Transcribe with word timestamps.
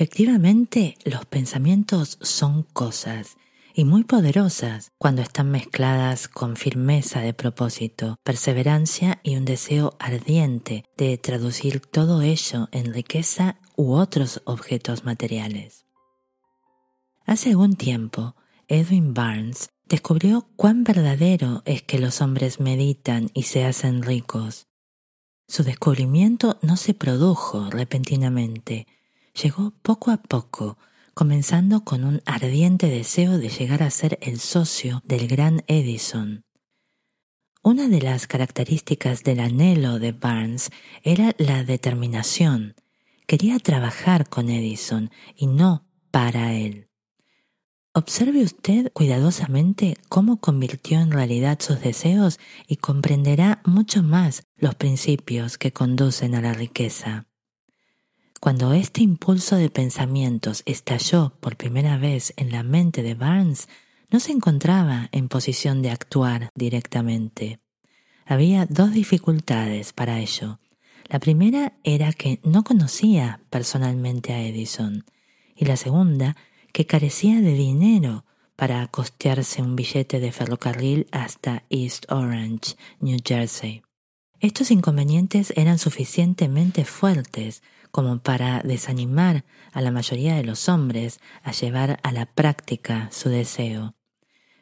Efectivamente, 0.00 0.96
los 1.04 1.26
pensamientos 1.26 2.18
son 2.22 2.62
cosas 2.62 3.36
y 3.74 3.84
muy 3.84 4.04
poderosas 4.04 4.92
cuando 4.96 5.22
están 5.22 5.50
mezcladas 5.50 6.28
con 6.28 6.54
firmeza 6.54 7.18
de 7.18 7.34
propósito, 7.34 8.14
perseverancia 8.22 9.18
y 9.24 9.34
un 9.34 9.44
deseo 9.44 9.96
ardiente 9.98 10.84
de 10.96 11.18
traducir 11.18 11.80
todo 11.80 12.22
ello 12.22 12.68
en 12.70 12.94
riqueza 12.94 13.58
u 13.74 13.94
otros 13.94 14.40
objetos 14.44 15.04
materiales. 15.04 15.84
Hace 17.26 17.50
algún 17.50 17.74
tiempo, 17.74 18.36
Edwin 18.68 19.14
Barnes 19.14 19.70
descubrió 19.84 20.46
cuán 20.54 20.84
verdadero 20.84 21.62
es 21.64 21.82
que 21.82 21.98
los 21.98 22.20
hombres 22.20 22.60
meditan 22.60 23.30
y 23.34 23.42
se 23.42 23.64
hacen 23.64 24.04
ricos. 24.04 24.68
Su 25.48 25.64
descubrimiento 25.64 26.56
no 26.62 26.76
se 26.76 26.94
produjo 26.94 27.68
repentinamente, 27.68 28.86
llegó 29.42 29.72
poco 29.82 30.10
a 30.10 30.18
poco 30.18 30.78
comenzando 31.18 31.82
con 31.82 32.04
un 32.04 32.22
ardiente 32.26 32.86
deseo 32.86 33.38
de 33.38 33.48
llegar 33.48 33.82
a 33.82 33.90
ser 33.90 34.20
el 34.22 34.38
socio 34.38 35.02
del 35.04 35.26
gran 35.26 35.64
Edison. 35.66 36.44
Una 37.60 37.88
de 37.88 38.00
las 38.00 38.28
características 38.28 39.24
del 39.24 39.40
anhelo 39.40 39.98
de 39.98 40.12
Barnes 40.12 40.70
era 41.02 41.34
la 41.38 41.64
determinación. 41.64 42.76
Quería 43.26 43.58
trabajar 43.58 44.28
con 44.28 44.48
Edison 44.48 45.10
y 45.34 45.48
no 45.48 45.88
para 46.12 46.54
él. 46.54 46.88
Observe 47.94 48.44
usted 48.44 48.92
cuidadosamente 48.92 49.96
cómo 50.08 50.40
convirtió 50.40 51.00
en 51.00 51.10
realidad 51.10 51.58
sus 51.60 51.80
deseos 51.80 52.38
y 52.68 52.76
comprenderá 52.76 53.60
mucho 53.64 54.04
más 54.04 54.44
los 54.54 54.76
principios 54.76 55.58
que 55.58 55.72
conducen 55.72 56.36
a 56.36 56.40
la 56.40 56.52
riqueza. 56.52 57.27
Cuando 58.40 58.72
este 58.72 59.02
impulso 59.02 59.56
de 59.56 59.68
pensamientos 59.68 60.62
estalló 60.64 61.32
por 61.40 61.56
primera 61.56 61.98
vez 61.98 62.32
en 62.36 62.52
la 62.52 62.62
mente 62.62 63.02
de 63.02 63.14
Barnes, 63.14 63.68
no 64.10 64.20
se 64.20 64.30
encontraba 64.30 65.08
en 65.10 65.28
posición 65.28 65.82
de 65.82 65.90
actuar 65.90 66.50
directamente. 66.54 67.58
Había 68.24 68.64
dos 68.66 68.92
dificultades 68.92 69.92
para 69.92 70.20
ello. 70.20 70.60
La 71.08 71.18
primera 71.18 71.72
era 71.82 72.12
que 72.12 72.40
no 72.44 72.62
conocía 72.62 73.40
personalmente 73.50 74.32
a 74.32 74.42
Edison 74.42 75.04
y 75.56 75.64
la 75.64 75.76
segunda 75.76 76.36
que 76.72 76.86
carecía 76.86 77.40
de 77.40 77.54
dinero 77.54 78.24
para 78.54 78.86
costearse 78.86 79.62
un 79.62 79.74
billete 79.74 80.20
de 80.20 80.30
ferrocarril 80.30 81.08
hasta 81.10 81.64
East 81.70 82.10
Orange, 82.10 82.76
New 83.00 83.18
Jersey. 83.24 83.82
Estos 84.40 84.70
inconvenientes 84.70 85.52
eran 85.56 85.78
suficientemente 85.78 86.84
fuertes 86.84 87.62
como 87.90 88.20
para 88.20 88.60
desanimar 88.62 89.44
a 89.72 89.80
la 89.80 89.90
mayoría 89.90 90.34
de 90.34 90.44
los 90.44 90.68
hombres 90.68 91.20
a 91.42 91.52
llevar 91.52 92.00
a 92.02 92.12
la 92.12 92.26
práctica 92.26 93.08
su 93.12 93.28
deseo. 93.28 93.94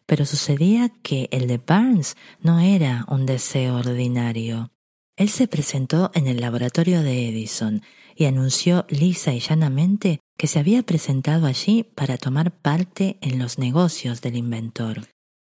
Pero 0.06 0.24
sucedía 0.24 0.90
que 1.02 1.28
el 1.32 1.48
de 1.48 1.58
Barnes 1.58 2.16
no 2.40 2.60
era 2.60 3.04
un 3.08 3.26
deseo 3.26 3.76
ordinario. 3.76 4.70
Él 5.16 5.28
se 5.30 5.48
presentó 5.48 6.10
en 6.14 6.26
el 6.26 6.40
laboratorio 6.40 7.02
de 7.02 7.28
Edison 7.28 7.82
y 8.14 8.26
anunció 8.26 8.86
lisa 8.88 9.32
y 9.32 9.40
llanamente 9.40 10.20
que 10.36 10.46
se 10.46 10.58
había 10.58 10.82
presentado 10.82 11.46
allí 11.46 11.82
para 11.82 12.18
tomar 12.18 12.52
parte 12.52 13.18
en 13.20 13.38
los 13.38 13.58
negocios 13.58 14.20
del 14.20 14.36
inventor. 14.36 15.06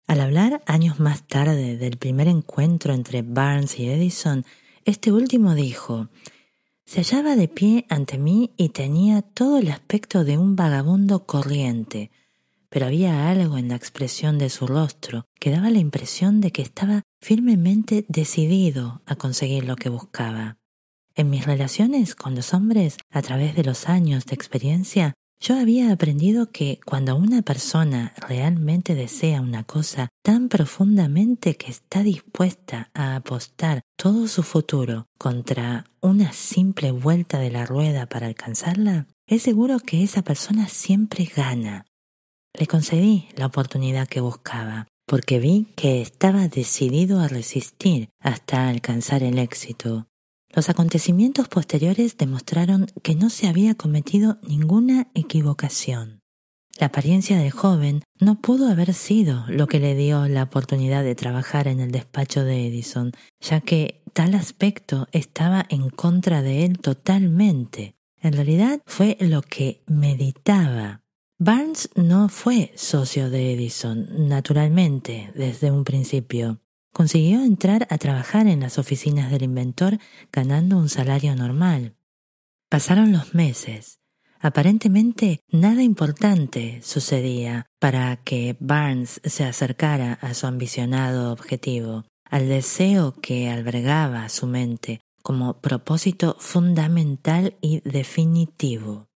Al 0.07 0.22
hablar 0.22 0.62
años 0.68 1.00
más 1.00 1.28
tarde 1.28 1.78
del 1.78 1.97
primer 1.97 2.28
encuentro 2.28 2.94
entre 2.94 3.24
Barnes 3.24 3.80
y 3.80 3.90
Edison, 3.90 4.46
este 4.86 5.12
último 5.12 5.56
dijo 5.56 6.09
se 6.85 7.01
hallaba 7.01 7.35
de 7.35 7.47
pie 7.47 7.85
ante 7.90 8.18
mí 8.18 8.53
y 8.57 8.69
tenía 8.69 9.22
todo 9.22 9.57
el 9.57 9.69
aspecto 9.69 10.23
de 10.23 10.38
un 10.38 10.56
vagabundo 10.56 11.25
corriente, 11.25 12.12
pero 12.69 12.85
había 12.85 13.29
algo 13.29 13.57
en 13.57 13.69
la 13.69 13.75
expresión 13.75 14.38
de 14.38 14.50
su 14.50 14.68
rostro 14.68 15.25
que 15.40 15.50
daba 15.50 15.69
la 15.69 15.79
impresión 15.79 16.41
de 16.41 16.51
que 16.51 16.62
estaba 16.62 17.03
firmemente 17.19 18.06
decidido 18.07 19.01
a 19.06 19.16
conseguir 19.16 19.66
lo 19.66 19.75
que 19.75 19.90
buscaba. 19.90 20.57
En 21.16 21.29
mis 21.29 21.45
relaciones 21.45 22.13
con 22.13 22.35
los 22.35 22.53
hombres, 22.53 22.97
a 23.09 23.22
través 23.22 23.56
de 23.56 23.63
los 23.63 23.88
años 23.88 24.25
de 24.25 24.35
experiencia, 24.35 25.13
yo 25.40 25.57
había 25.59 25.91
aprendido 25.91 26.51
que 26.51 26.79
cuando 26.85 27.16
una 27.16 27.41
persona 27.41 28.13
realmente 28.28 28.96
desea 28.96 29.41
una 29.41 29.63
cosa 29.63 30.09
tan 30.23 30.50
profundamente 30.50 31.56
que 31.56 31.69
está 31.69 32.03
dispuesta 32.03 32.90
a 32.94 33.16
apostar 33.16 33.81
todo 33.97 34.28
su 34.28 34.44
futuro 34.44 35.06
contra 35.18 35.85
una 36.01 36.31
simple 36.34 36.91
vuelta 36.91 37.40
de 37.40 37.51
la 37.51 37.66
rueda 37.66 38.06
para 38.07 38.28
alcanzarla, 38.28 39.07
es 39.28 39.41
seguro 39.41 39.79
que 39.79 40.03
esa 40.03 40.22
persona 40.24 40.68
siempre 40.68 41.25
gana. 41.25 41.85
Le 42.57 42.68
concedí 42.68 43.28
la 43.35 43.47
oportunidad 43.47 44.07
que 44.07 44.22
buscaba, 44.22 44.88
porque 45.06 45.40
vi 45.40 45.68
que 45.75 46.01
estaba 46.01 46.47
decidido 46.47 47.19
a 47.19 47.28
resistir 47.28 48.09
hasta 48.19 48.69
alcanzar 48.69 49.24
el 49.24 49.40
éxito, 49.40 50.07
los 50.56 50.70
acontecimientos 50.70 51.50
posteriores 51.50 52.18
demostraron 52.18 52.88
que 53.04 53.14
no 53.14 53.30
se 53.30 53.48
había 53.48 53.76
cometido 53.76 54.40
ninguna 54.48 55.10
equivocación. 55.14 56.22
La 56.80 56.88
apariencia 56.88 57.38
del 57.38 57.52
joven 57.52 58.04
no 58.20 58.40
pudo 58.42 58.70
haber 58.70 58.94
sido 58.94 59.46
lo 59.48 59.68
que 59.68 59.80
le 59.80 59.96
dio 59.96 60.28
la 60.28 60.44
oportunidad 60.44 61.04
de 61.04 61.16
trabajar 61.16 61.68
en 61.68 61.80
el 61.80 61.92
despacho 61.92 62.44
de 62.44 62.68
Edison, 62.68 63.12
ya 63.40 63.62
que 63.62 64.02
tal 64.14 64.34
aspecto 64.34 65.08
estaba 65.12 65.66
en 65.70 65.90
contra 65.90 66.42
de 66.42 66.66
él 66.66 66.80
totalmente. 66.80 67.96
En 68.22 68.34
realidad 68.34 68.82
fue 68.86 69.18
lo 69.20 69.42
que 69.42 69.84
meditaba. 69.88 71.02
Barnes 71.38 71.90
no 71.96 72.30
fue 72.30 72.72
socio 72.76 73.30
de 73.30 73.54
Edison, 73.54 74.28
naturalmente, 74.30 75.32
desde 75.36 75.70
un 75.70 75.84
principio 75.84 76.62
consiguió 76.95 77.44
entrar 77.44 77.88
a 77.89 77.97
trabajar 77.97 78.47
en 78.47 78.61
las 78.61 78.79
oficinas 78.79 79.29
del 79.29 79.44
inventor 79.44 80.00
ganando 80.31 80.78
un 80.78 80.88
salario 80.88 81.35
normal. 81.35 81.97
Pasaron 82.69 83.11
los 83.11 83.35
meses. 83.35 84.00
Aparentemente 84.39 85.41
nada 85.50 85.83
importante 85.83 86.79
sucedía 86.83 87.66
para 87.79 88.16
que 88.23 88.56
Barnes 88.61 89.19
se 89.25 89.44
acercara 89.44 90.13
a 90.22 90.33
su 90.33 90.47
ambicionado 90.47 91.33
objetivo, 91.33 92.06
al 92.23 92.47
deseo 92.47 93.13
que 93.19 93.50
albergaba 93.50 94.29
su 94.29 94.47
mente 94.47 95.01
como 95.22 95.59
propósito 95.59 96.38
fundamental 96.39 97.57
y 97.59 97.81
definitivo. 97.81 99.09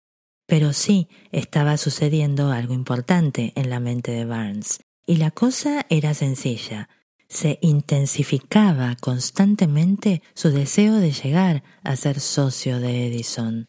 Pero 0.47 0.73
sí 0.73 1.09
estaba 1.31 1.77
sucediendo 1.77 2.49
algo 2.49 2.73
importante 2.73 3.53
en 3.55 3.69
la 3.69 3.79
mente 3.79 4.11
de 4.13 4.25
Barnes, 4.25 4.79
y 5.05 5.17
la 5.17 5.29
cosa 5.29 5.85
era 5.89 6.15
sencilla 6.15 6.89
se 7.27 7.59
intensificaba 7.61 8.95
constantemente 8.99 10.21
su 10.33 10.49
deseo 10.49 10.95
de 10.95 11.11
llegar 11.11 11.63
a 11.83 11.95
ser 11.95 12.19
socio 12.19 12.79
de 12.79 13.07
Edison. 13.07 13.67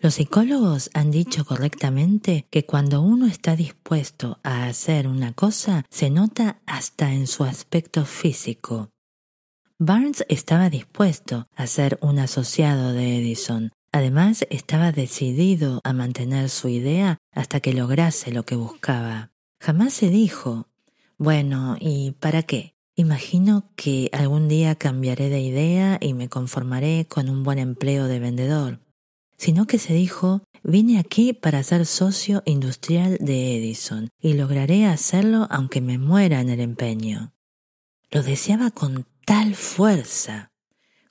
Los 0.00 0.14
psicólogos 0.14 0.90
han 0.94 1.10
dicho 1.10 1.44
correctamente 1.44 2.46
que 2.50 2.64
cuando 2.64 3.02
uno 3.02 3.26
está 3.26 3.56
dispuesto 3.56 4.38
a 4.44 4.66
hacer 4.66 5.08
una 5.08 5.32
cosa, 5.32 5.84
se 5.90 6.08
nota 6.08 6.60
hasta 6.66 7.12
en 7.12 7.26
su 7.26 7.42
aspecto 7.42 8.04
físico. 8.04 8.90
Barnes 9.80 10.24
estaba 10.28 10.70
dispuesto 10.70 11.48
a 11.56 11.66
ser 11.66 11.98
un 12.00 12.20
asociado 12.20 12.92
de 12.92 13.18
Edison. 13.18 13.72
Además, 13.90 14.46
estaba 14.50 14.92
decidido 14.92 15.80
a 15.82 15.92
mantener 15.92 16.48
su 16.48 16.68
idea 16.68 17.18
hasta 17.32 17.58
que 17.58 17.72
lograse 17.72 18.30
lo 18.30 18.44
que 18.44 18.54
buscaba. 18.54 19.32
Jamás 19.60 19.94
se 19.94 20.10
dijo, 20.10 20.68
bueno, 21.16 21.76
¿y 21.80 22.12
para 22.12 22.44
qué? 22.44 22.77
Imagino 22.98 23.70
que 23.76 24.10
algún 24.12 24.48
día 24.48 24.74
cambiaré 24.74 25.28
de 25.28 25.40
idea 25.40 25.98
y 26.00 26.14
me 26.14 26.28
conformaré 26.28 27.06
con 27.08 27.28
un 27.28 27.44
buen 27.44 27.60
empleo 27.60 28.08
de 28.08 28.18
vendedor, 28.18 28.80
sino 29.36 29.68
que 29.68 29.78
se 29.78 29.94
dijo 29.94 30.42
vine 30.64 30.98
aquí 30.98 31.32
para 31.32 31.62
ser 31.62 31.86
socio 31.86 32.42
industrial 32.44 33.16
de 33.20 33.56
Edison 33.56 34.08
y 34.20 34.32
lograré 34.32 34.84
hacerlo 34.86 35.46
aunque 35.48 35.80
me 35.80 35.96
muera 35.96 36.40
en 36.40 36.48
el 36.48 36.58
empeño. 36.58 37.32
Lo 38.10 38.24
deseaba 38.24 38.72
con 38.72 39.06
tal 39.24 39.54
fuerza. 39.54 40.48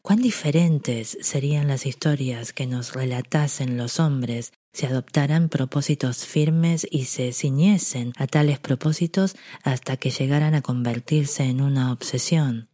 Cuán 0.07 0.21
diferentes 0.21 1.17
serían 1.19 1.67
las 1.67 1.85
historias 1.85 2.53
que 2.53 2.65
nos 2.65 2.93
relatasen 2.93 3.75
los 3.75 3.99
hombres 3.99 4.53
se 4.71 4.87
adoptaran 4.87 5.49
propósitos 5.49 6.23
firmes 6.23 6.87
y 6.89 7.03
se 7.07 7.33
ciñesen 7.33 8.13
a 8.15 8.25
tales 8.25 8.57
propósitos 8.57 9.35
hasta 9.63 9.97
que 9.97 10.09
llegaran 10.09 10.55
a 10.55 10.61
convertirse 10.61 11.43
en 11.43 11.59
una 11.59 11.91
obsesión. 11.91 12.69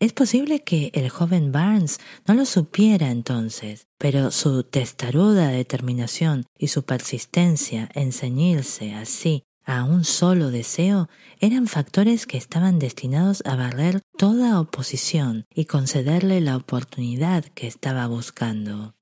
Es 0.00 0.12
posible 0.12 0.64
que 0.64 0.90
el 0.92 1.08
joven 1.08 1.52
Barnes 1.52 2.00
no 2.26 2.34
lo 2.34 2.44
supiera 2.44 3.12
entonces, 3.12 3.86
pero 3.96 4.32
su 4.32 4.64
testaruda 4.64 5.46
determinación 5.46 6.46
y 6.58 6.66
su 6.66 6.84
persistencia 6.84 7.88
en 7.94 8.10
ceñirse 8.10 8.92
así 8.92 9.44
a 9.66 9.84
un 9.84 10.04
solo 10.04 10.50
deseo 10.50 11.08
eran 11.40 11.66
factores 11.66 12.26
que 12.26 12.38
estaban 12.38 12.78
destinados 12.78 13.42
a 13.44 13.56
barrer 13.56 14.00
toda 14.16 14.60
oposición 14.60 15.44
y 15.52 15.66
concederle 15.66 16.40
la 16.40 16.56
oportunidad 16.56 17.44
que 17.44 17.66
estaba 17.66 18.06
buscando. 18.06 18.94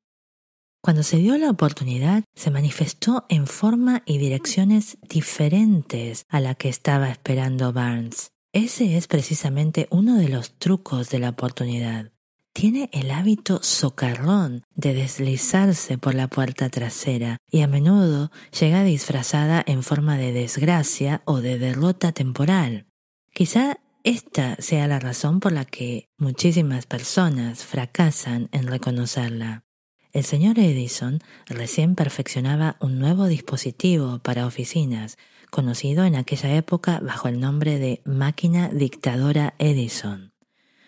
Cuando 0.83 1.03
se 1.03 1.19
dio 1.19 1.39
la 1.39 1.51
oportunidad, 1.51 2.25
se 2.35 2.51
manifestó 2.51 3.25
en 3.29 3.47
forma 3.47 4.03
y 4.05 4.19
direcciones 4.19 4.99
diferentes 5.09 6.25
a 6.29 6.41
la 6.41 6.55
que 6.55 6.69
estaba 6.69 7.09
esperando 7.09 7.73
Barnes. 7.73 8.33
Ese 8.53 8.97
es 8.97 9.07
precisamente 9.07 9.89
uno 9.91 10.17
de 10.17 10.29
los 10.29 10.59
trucos 10.59 11.11
de 11.11 11.19
la 11.19 11.31
oportunidad. 11.31 12.14
Tiene 12.55 12.89
el 12.93 13.11
hábito 13.11 13.59
socarrón 13.65 14.63
de 14.77 14.95
deslizarse 14.95 15.99
por 15.99 16.15
la 16.15 16.29
puerta 16.29 16.71
trasera 16.71 17.39
y 17.51 17.63
a 17.63 17.67
menudo 17.67 18.31
llega 18.59 18.85
disfrazada 18.85 19.61
en 19.67 19.83
forma 19.83 20.17
de 20.17 20.31
desgracia 20.31 21.23
o 21.25 21.41
de 21.41 21.59
derrota 21.59 22.13
temporal. 22.13 22.87
Quizá 23.33 23.81
esta 24.05 24.55
sea 24.61 24.87
la 24.87 25.01
razón 25.01 25.41
por 25.41 25.51
la 25.51 25.65
que 25.65 26.07
muchísimas 26.17 26.87
personas 26.87 27.65
fracasan 27.65 28.49
en 28.53 28.69
reconocerla. 28.69 29.65
El 30.13 30.23
señor 30.23 30.61
Edison 30.61 31.19
recién 31.47 31.97
perfeccionaba 31.97 32.77
un 32.79 33.01
nuevo 33.01 33.27
dispositivo 33.27 34.21
para 34.21 34.47
oficinas, 34.47 35.19
conocido 35.51 36.05
en 36.05 36.15
aquella 36.15 36.55
época 36.55 37.01
bajo 37.01 37.27
el 37.27 37.41
nombre 37.41 37.81
de 37.81 38.01
máquina 38.05 38.69
dictadora 38.69 39.55
Edison. 39.59 40.34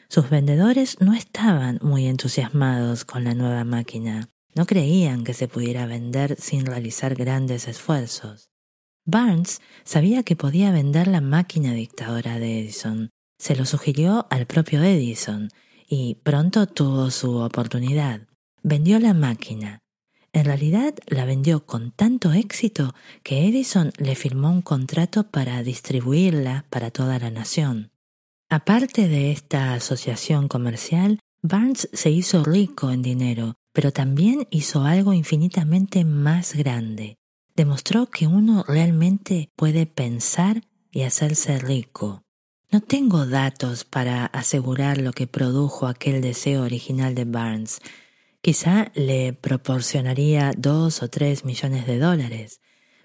Sus 0.08 0.30
vendedores 0.30 1.00
no 1.00 1.14
estaban 1.14 1.78
muy 1.82 2.06
entusiasmados 2.06 3.04
con 3.04 3.24
la 3.24 3.34
nueva 3.34 3.64
máquina. 3.64 4.28
No 4.54 4.66
creían 4.66 5.24
que 5.24 5.34
se 5.34 5.48
pudiera 5.48 5.86
vender 5.86 6.36
sin 6.40 6.64
realizar 6.66 7.14
grandes 7.14 7.68
esfuerzos. 7.68 8.48
Barnes 9.04 9.60
sabía 9.84 10.22
que 10.22 10.36
podía 10.36 10.72
vender 10.72 11.06
la 11.06 11.20
máquina 11.20 11.72
dictadora 11.72 12.38
de 12.38 12.60
Edison. 12.60 13.10
Se 13.38 13.54
lo 13.54 13.66
sugirió 13.66 14.26
al 14.30 14.46
propio 14.46 14.82
Edison 14.82 15.50
y 15.88 16.16
pronto 16.22 16.66
tuvo 16.66 17.10
su 17.10 17.36
oportunidad 17.36 18.22
vendió 18.66 18.98
la 18.98 19.14
máquina. 19.14 19.78
En 20.32 20.44
realidad 20.44 20.92
la 21.06 21.24
vendió 21.24 21.64
con 21.66 21.92
tanto 21.92 22.32
éxito 22.32 22.96
que 23.22 23.46
Edison 23.46 23.92
le 23.96 24.16
firmó 24.16 24.50
un 24.50 24.60
contrato 24.60 25.30
para 25.30 25.62
distribuirla 25.62 26.64
para 26.68 26.90
toda 26.90 27.20
la 27.20 27.30
nación. 27.30 27.92
Aparte 28.48 29.08
de 29.08 29.32
esta 29.32 29.74
asociación 29.74 30.48
comercial, 30.48 31.20
Barnes 31.42 31.88
se 31.92 32.10
hizo 32.10 32.44
rico 32.44 32.90
en 32.90 33.02
dinero, 33.02 33.54
pero 33.72 33.92
también 33.92 34.46
hizo 34.50 34.82
algo 34.82 35.12
infinitamente 35.12 36.04
más 36.04 36.54
grande. 36.54 37.16
Demostró 37.54 38.06
que 38.06 38.26
uno 38.26 38.64
realmente 38.66 39.50
puede 39.56 39.86
pensar 39.86 40.62
y 40.90 41.02
hacerse 41.02 41.58
rico. 41.58 42.22
No 42.70 42.80
tengo 42.80 43.26
datos 43.26 43.84
para 43.84 44.26
asegurar 44.26 44.98
lo 44.98 45.12
que 45.12 45.26
produjo 45.26 45.86
aquel 45.86 46.20
deseo 46.20 46.62
original 46.62 47.14
de 47.14 47.24
Barnes, 47.24 47.80
Quizá 48.46 48.92
le 48.94 49.32
proporcionaría 49.32 50.52
dos 50.56 51.02
o 51.02 51.10
tres 51.10 51.44
millones 51.44 51.84
de 51.84 51.98
dólares, 51.98 52.60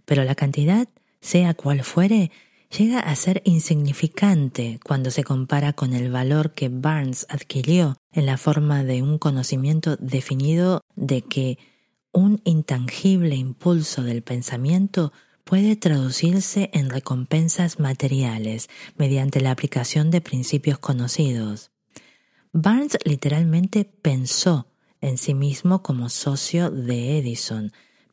pero 0.05 0.23
la 0.23 0.35
cantidad, 0.35 0.87
sea 1.19 1.55
cual 1.55 1.83
fuere, 1.83 2.29
llega 2.77 2.99
a 2.99 3.15
ser 3.15 3.41
insignificante 3.45 4.79
cuando 4.83 5.11
se 5.11 5.23
compara 5.23 5.73
con 5.73 5.93
el 5.93 6.09
valor 6.09 6.53
que 6.53 6.69
Barnes 6.69 7.25
adquirió 7.29 7.97
en 8.11 8.25
la 8.25 8.37
forma 8.37 8.83
de 8.83 9.01
un 9.01 9.17
conocimiento 9.17 9.97
definido 9.97 10.81
de 10.95 11.21
que 11.21 11.57
un 12.11 12.41
intangible 12.43 13.35
impulso 13.35 14.03
del 14.03 14.21
pensamiento 14.21 15.11
puede 15.43 15.75
traducirse 15.75 16.69
en 16.73 16.89
recompensas 16.89 17.79
materiales 17.79 18.69
mediante 18.95 19.41
la 19.41 19.51
aplicación 19.51 20.11
de 20.11 20.21
principios 20.21 20.79
conocidos. 20.79 21.71
Barnes 22.53 22.97
literalmente 23.05 23.85
pensó 23.85 24.67
en 25.01 25.17
sí 25.17 25.33
mismo 25.33 25.81
como 25.81 26.09
socio 26.09 26.69
de 26.69 27.17
Edison, 27.17 27.71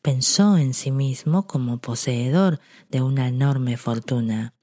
pensó 0.08 0.56
en 0.56 0.72
sí 0.72 0.90
mismo 0.90 1.46
como 1.46 1.82
poseedor 1.82 2.60
de 2.88 3.02
una 3.02 3.28
enorme 3.28 3.76
fortuna. 3.76 4.55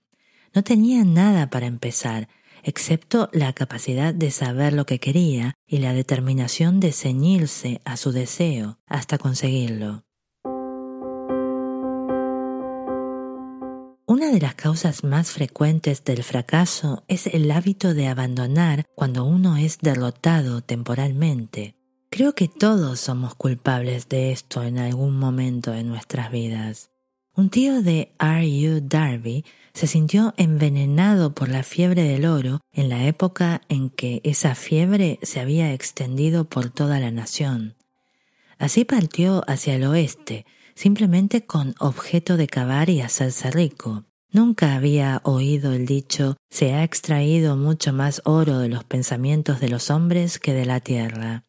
No 0.55 0.63
tenía 0.63 1.03
nada 1.03 1.51
para 1.51 1.67
empezar, 1.67 2.29
excepto 2.63 3.29
la 3.31 3.53
capacidad 3.53 4.11
de 4.11 4.31
saber 4.31 4.73
lo 4.73 4.87
que 4.87 4.99
quería 4.99 5.53
y 5.67 5.77
la 5.77 5.93
determinación 5.93 6.79
de 6.79 6.91
ceñirse 6.91 7.79
a 7.85 7.95
su 7.95 8.11
deseo 8.11 8.79
hasta 8.87 9.19
conseguirlo. 9.19 10.03
Una 14.07 14.31
de 14.31 14.39
las 14.41 14.55
causas 14.55 15.03
más 15.03 15.29
frecuentes 15.29 16.03
del 16.03 16.23
fracaso 16.23 17.03
es 17.07 17.27
el 17.27 17.51
hábito 17.51 17.93
de 17.93 18.07
abandonar 18.07 18.85
cuando 18.95 19.25
uno 19.25 19.57
es 19.57 19.77
derrotado 19.77 20.61
temporalmente. 20.61 21.75
Creo 22.09 22.33
que 22.33 22.47
todos 22.47 22.99
somos 22.99 23.35
culpables 23.35 24.07
de 24.09 24.31
esto 24.31 24.63
en 24.63 24.77
algún 24.77 25.17
momento 25.17 25.71
de 25.71 25.83
nuestras 25.83 26.31
vidas. 26.31 26.91
Un 27.35 27.49
tío 27.49 27.81
de 27.81 28.13
R. 28.19 28.71
U. 28.71 28.81
Darby 28.81 29.43
se 29.73 29.87
sintió 29.87 30.33
envenenado 30.37 31.35
por 31.35 31.49
la 31.49 31.63
fiebre 31.63 32.03
del 32.03 32.25
oro 32.25 32.61
en 32.71 32.87
la 32.87 33.05
época 33.05 33.61
en 33.67 33.89
que 33.89 34.21
esa 34.23 34.55
fiebre 34.55 35.19
se 35.21 35.41
había 35.41 35.73
extendido 35.73 36.45
por 36.45 36.69
toda 36.69 37.01
la 37.01 37.11
nación. 37.11 37.75
Así 38.57 38.85
partió 38.85 39.43
hacia 39.47 39.75
el 39.75 39.83
oeste, 39.83 40.45
simplemente 40.75 41.45
con 41.45 41.75
objeto 41.79 42.37
de 42.37 42.47
cavar 42.47 42.89
y 42.89 43.01
hacerse 43.01 43.51
rico. 43.51 44.05
Nunca 44.31 44.75
había 44.75 45.19
oído 45.23 45.73
el 45.73 45.85
dicho 45.85 46.37
se 46.49 46.73
ha 46.73 46.83
extraído 46.83 47.57
mucho 47.57 47.91
más 47.91 48.21
oro 48.23 48.59
de 48.59 48.69
los 48.69 48.85
pensamientos 48.85 49.59
de 49.59 49.67
los 49.67 49.89
hombres 49.89 50.39
que 50.39 50.53
de 50.53 50.65
la 50.65 50.79
tierra. 50.79 51.43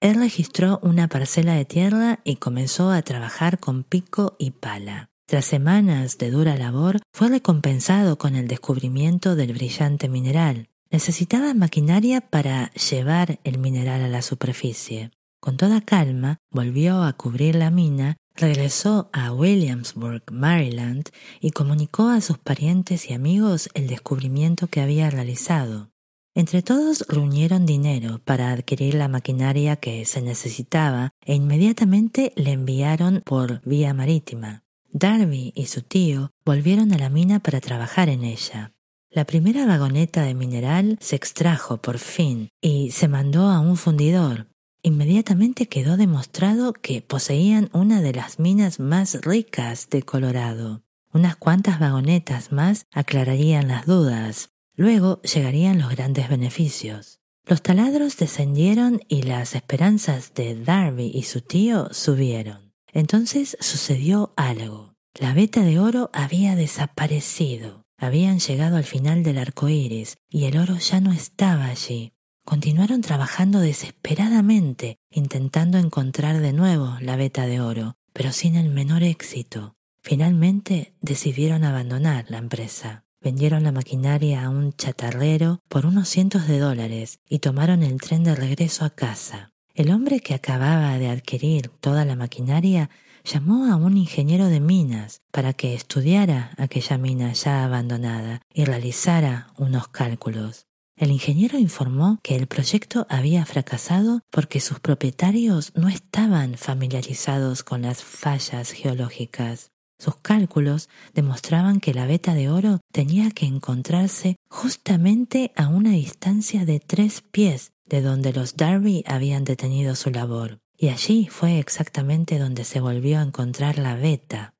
Él 0.00 0.14
registró 0.14 0.78
una 0.82 1.08
parcela 1.08 1.54
de 1.54 1.64
tierra 1.64 2.20
y 2.22 2.36
comenzó 2.36 2.90
a 2.90 3.02
trabajar 3.02 3.58
con 3.58 3.82
pico 3.82 4.36
y 4.38 4.52
pala. 4.52 5.10
Tras 5.26 5.44
semanas 5.44 6.18
de 6.18 6.30
dura 6.30 6.56
labor, 6.56 7.00
fue 7.12 7.28
recompensado 7.28 8.16
con 8.16 8.36
el 8.36 8.46
descubrimiento 8.46 9.34
del 9.34 9.52
brillante 9.52 10.08
mineral. 10.08 10.68
Necesitaba 10.90 11.52
maquinaria 11.52 12.20
para 12.20 12.72
llevar 12.72 13.40
el 13.44 13.58
mineral 13.58 14.02
a 14.02 14.08
la 14.08 14.22
superficie. 14.22 15.10
Con 15.40 15.56
toda 15.56 15.80
calma, 15.80 16.38
volvió 16.50 17.02
a 17.02 17.12
cubrir 17.12 17.56
la 17.56 17.70
mina, 17.70 18.16
regresó 18.34 19.10
a 19.12 19.32
Williamsburg, 19.32 20.22
Maryland, 20.32 21.10
y 21.40 21.50
comunicó 21.50 22.08
a 22.08 22.20
sus 22.20 22.38
parientes 22.38 23.10
y 23.10 23.14
amigos 23.14 23.68
el 23.74 23.88
descubrimiento 23.88 24.68
que 24.68 24.80
había 24.80 25.10
realizado. 25.10 25.90
Entre 26.38 26.62
todos 26.62 27.04
reunieron 27.08 27.66
dinero 27.66 28.20
para 28.24 28.52
adquirir 28.52 28.94
la 28.94 29.08
maquinaria 29.08 29.74
que 29.74 30.04
se 30.04 30.22
necesitaba 30.22 31.10
e 31.26 31.34
inmediatamente 31.34 32.32
le 32.36 32.52
enviaron 32.52 33.22
por 33.24 33.60
vía 33.64 33.92
marítima. 33.92 34.62
Darby 34.92 35.52
y 35.56 35.66
su 35.66 35.82
tío 35.82 36.30
volvieron 36.44 36.92
a 36.92 36.98
la 36.98 37.10
mina 37.10 37.40
para 37.40 37.60
trabajar 37.60 38.08
en 38.08 38.22
ella. 38.22 38.72
La 39.10 39.24
primera 39.24 39.66
vagoneta 39.66 40.22
de 40.22 40.34
mineral 40.34 40.96
se 41.00 41.16
extrajo 41.16 41.78
por 41.78 41.98
fin 41.98 42.50
y 42.60 42.92
se 42.92 43.08
mandó 43.08 43.50
a 43.50 43.58
un 43.58 43.76
fundidor. 43.76 44.46
Inmediatamente 44.82 45.66
quedó 45.66 45.96
demostrado 45.96 46.72
que 46.72 47.02
poseían 47.02 47.68
una 47.72 48.00
de 48.00 48.12
las 48.12 48.38
minas 48.38 48.78
más 48.78 49.22
ricas 49.22 49.90
de 49.90 50.04
Colorado. 50.04 50.84
Unas 51.12 51.34
cuantas 51.34 51.80
vagonetas 51.80 52.52
más 52.52 52.86
aclararían 52.92 53.66
las 53.66 53.86
dudas, 53.86 54.50
Luego 54.78 55.20
llegarían 55.22 55.80
los 55.80 55.90
grandes 55.90 56.28
beneficios. 56.28 57.18
Los 57.44 57.62
taladros 57.62 58.16
descendieron 58.16 59.00
y 59.08 59.22
las 59.22 59.56
esperanzas 59.56 60.34
de 60.34 60.54
Darby 60.54 61.10
y 61.12 61.24
su 61.24 61.40
tío 61.40 61.88
subieron. 61.92 62.72
Entonces 62.92 63.56
sucedió 63.60 64.32
algo. 64.36 64.94
La 65.18 65.34
veta 65.34 65.62
de 65.62 65.80
oro 65.80 66.10
había 66.12 66.54
desaparecido. 66.54 67.82
Habían 67.96 68.38
llegado 68.38 68.76
al 68.76 68.84
final 68.84 69.24
del 69.24 69.38
arco 69.38 69.68
iris 69.68 70.16
y 70.30 70.44
el 70.44 70.56
oro 70.56 70.76
ya 70.78 71.00
no 71.00 71.10
estaba 71.10 71.64
allí. 71.64 72.12
Continuaron 72.44 73.00
trabajando 73.00 73.58
desesperadamente, 73.58 75.00
intentando 75.10 75.78
encontrar 75.78 76.38
de 76.38 76.52
nuevo 76.52 76.96
la 77.00 77.16
veta 77.16 77.48
de 77.48 77.60
oro, 77.60 77.96
pero 78.12 78.30
sin 78.30 78.54
el 78.54 78.70
menor 78.70 79.02
éxito. 79.02 79.74
Finalmente 80.02 80.94
decidieron 81.00 81.64
abandonar 81.64 82.26
la 82.28 82.38
empresa. 82.38 83.07
Vendieron 83.20 83.64
la 83.64 83.72
maquinaria 83.72 84.44
a 84.44 84.50
un 84.50 84.72
chatarrero 84.72 85.60
por 85.68 85.86
unos 85.86 86.08
cientos 86.08 86.46
de 86.46 86.58
dólares 86.58 87.18
y 87.28 87.40
tomaron 87.40 87.82
el 87.82 88.00
tren 88.00 88.22
de 88.22 88.34
regreso 88.34 88.84
a 88.84 88.90
casa. 88.90 89.50
El 89.74 89.90
hombre 89.90 90.20
que 90.20 90.34
acababa 90.34 90.98
de 90.98 91.08
adquirir 91.08 91.68
toda 91.80 92.04
la 92.04 92.14
maquinaria 92.14 92.90
llamó 93.24 93.66
a 93.66 93.76
un 93.76 93.96
ingeniero 93.96 94.46
de 94.46 94.60
minas 94.60 95.22
para 95.32 95.52
que 95.52 95.74
estudiara 95.74 96.52
aquella 96.56 96.96
mina 96.96 97.32
ya 97.32 97.64
abandonada 97.64 98.40
y 98.52 98.64
realizara 98.64 99.48
unos 99.56 99.88
cálculos. 99.88 100.66
El 100.96 101.10
ingeniero 101.12 101.58
informó 101.58 102.18
que 102.22 102.34
el 102.34 102.46
proyecto 102.48 103.06
había 103.08 103.44
fracasado 103.46 104.20
porque 104.30 104.60
sus 104.60 104.80
propietarios 104.80 105.72
no 105.76 105.88
estaban 105.88 106.56
familiarizados 106.56 107.62
con 107.62 107.82
las 107.82 108.02
fallas 108.02 108.72
geológicas. 108.72 109.70
Sus 109.98 110.16
cálculos 110.16 110.88
demostraban 111.14 111.80
que 111.80 111.92
la 111.92 112.06
veta 112.06 112.34
de 112.34 112.48
oro 112.48 112.80
tenía 112.92 113.30
que 113.30 113.46
encontrarse 113.46 114.36
justamente 114.48 115.52
a 115.56 115.68
una 115.68 115.90
distancia 115.90 116.64
de 116.64 116.80
tres 116.80 117.20
pies 117.20 117.72
de 117.86 118.02
donde 118.02 118.32
los 118.32 118.56
Darby 118.56 119.02
habían 119.06 119.44
detenido 119.44 119.94
su 119.96 120.10
labor. 120.10 120.58
y 120.80 120.90
allí 120.90 121.26
fue 121.28 121.58
exactamente 121.58 122.38
donde 122.38 122.62
se 122.62 122.80
volvió 122.80 123.18
a 123.18 123.22
encontrar 123.22 123.78
la 123.78 123.96
beta. 123.96 124.54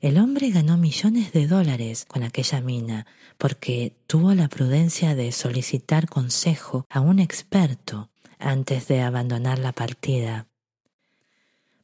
El 0.00 0.18
hombre 0.18 0.50
ganó 0.50 0.76
millones 0.76 1.32
de 1.32 1.46
dólares 1.46 2.06
con 2.06 2.24
aquella 2.24 2.60
mina 2.60 3.06
porque 3.38 3.94
tuvo 4.08 4.34
la 4.34 4.48
prudencia 4.48 5.14
de 5.14 5.30
solicitar 5.30 6.08
consejo 6.08 6.86
a 6.88 7.00
un 7.00 7.20
experto 7.20 8.10
antes 8.40 8.88
de 8.88 9.02
abandonar 9.02 9.60
la 9.60 9.72
partida. 9.72 10.49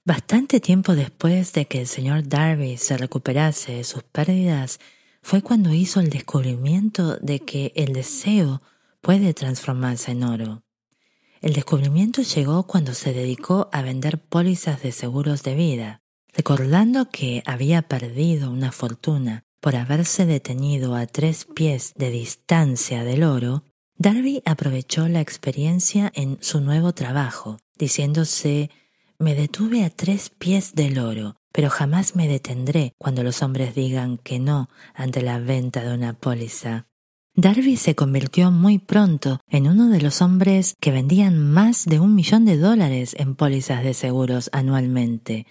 Bastante 0.06 0.60
tiempo 0.60 0.94
después 0.94 1.52
de 1.52 1.66
que 1.66 1.80
el 1.80 1.88
señor 1.88 2.28
Darby 2.28 2.76
se 2.76 2.96
recuperase 2.96 3.72
de 3.72 3.82
sus 3.82 4.04
pérdidas, 4.04 4.78
fue 5.20 5.42
cuando 5.42 5.74
hizo 5.74 5.98
el 5.98 6.10
descubrimiento 6.10 7.16
de 7.16 7.40
que 7.40 7.72
el 7.74 7.92
deseo 7.92 8.62
puede 9.00 9.34
transformarse 9.34 10.12
en 10.12 10.22
oro. 10.22 10.62
El 11.40 11.54
descubrimiento 11.54 12.22
llegó 12.22 12.68
cuando 12.68 12.94
se 12.94 13.12
dedicó 13.12 13.68
a 13.72 13.82
vender 13.82 14.20
pólizas 14.20 14.80
de 14.80 14.92
seguros 14.92 15.42
de 15.42 15.56
vida, 15.56 16.02
recordando 16.32 17.10
que 17.10 17.42
había 17.44 17.82
perdido 17.82 18.52
una 18.52 18.70
fortuna 18.70 19.42
por 19.60 19.74
haberse 19.74 20.24
detenido 20.24 20.94
a 20.94 21.08
tres 21.08 21.48
pies 21.52 21.94
de 21.96 22.12
distancia 22.12 23.02
del 23.02 23.24
oro, 23.24 23.64
Darby 23.96 24.40
aprovechó 24.44 25.08
la 25.08 25.20
experiencia 25.20 26.12
en 26.14 26.38
su 26.40 26.60
nuevo 26.60 26.92
trabajo, 26.92 27.58
diciéndose 27.76 28.70
me 29.18 29.34
detuve 29.34 29.84
a 29.84 29.90
tres 29.90 30.30
pies 30.30 30.74
del 30.74 30.98
oro, 30.98 31.36
pero 31.52 31.70
jamás 31.70 32.16
me 32.16 32.28
detendré 32.28 32.92
cuando 32.98 33.22
los 33.22 33.42
hombres 33.42 33.74
digan 33.74 34.18
que 34.18 34.38
no 34.38 34.68
ante 34.94 35.22
la 35.22 35.38
venta 35.38 35.82
de 35.82 35.94
una 35.94 36.12
póliza. 36.12 36.86
Darby 37.34 37.76
se 37.76 37.94
convirtió 37.94 38.50
muy 38.50 38.78
pronto 38.78 39.40
en 39.48 39.68
uno 39.68 39.90
de 39.90 40.00
los 40.00 40.22
hombres 40.22 40.74
que 40.80 40.90
vendían 40.90 41.38
más 41.38 41.84
de 41.84 42.00
un 42.00 42.14
millón 42.14 42.46
de 42.46 42.56
dólares 42.56 43.14
en 43.18 43.34
pólizas 43.34 43.84
de 43.84 43.92
seguros 43.92 44.48
anualmente. 44.52 45.46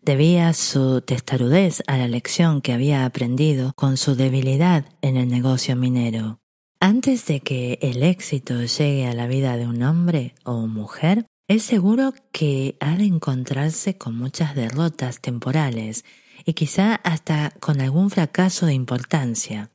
Debía 0.00 0.54
su 0.54 1.02
testarudez 1.02 1.82
a 1.86 1.98
la 1.98 2.08
lección 2.08 2.62
que 2.62 2.72
había 2.72 3.04
aprendido 3.04 3.72
con 3.76 3.98
su 3.98 4.16
debilidad 4.16 4.86
en 5.02 5.18
el 5.18 5.28
negocio 5.28 5.76
minero. 5.76 6.40
Antes 6.80 7.26
de 7.26 7.40
que 7.40 7.78
el 7.82 8.02
éxito 8.02 8.62
llegue 8.62 9.06
a 9.06 9.12
la 9.12 9.26
vida 9.26 9.56
de 9.56 9.66
un 9.66 9.82
hombre 9.82 10.34
o 10.44 10.66
mujer, 10.66 11.26
es 11.48 11.62
seguro 11.62 12.12
que 12.30 12.76
ha 12.78 12.96
de 12.96 13.04
encontrarse 13.04 13.96
con 13.96 14.16
muchas 14.16 14.54
derrotas 14.54 15.20
temporales 15.20 16.04
y 16.44 16.52
quizá 16.52 16.94
hasta 16.94 17.50
con 17.58 17.80
algún 17.80 18.10
fracaso 18.10 18.66
de 18.66 18.74
importancia. 18.74 19.70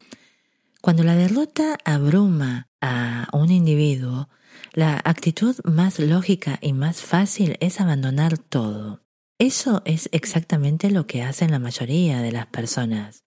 Cuando 0.81 1.03
la 1.03 1.15
derrota 1.15 1.77
abruma 1.83 2.69
a 2.79 3.27
un 3.33 3.51
individuo, 3.51 4.29
la 4.73 5.01
actitud 5.03 5.55
más 5.63 5.97
lógica 5.97 6.59
y 6.61 6.73
más 6.73 7.01
fácil 7.01 7.57
es 7.59 7.81
abandonar 7.81 8.37
todo. 8.37 9.01
Eso 9.39 9.81
es 9.85 10.09
exactamente 10.11 10.91
lo 10.91 11.07
que 11.07 11.23
hacen 11.23 11.49
la 11.49 11.59
mayoría 11.59 12.21
de 12.21 12.31
las 12.31 12.45
personas. 12.45 13.23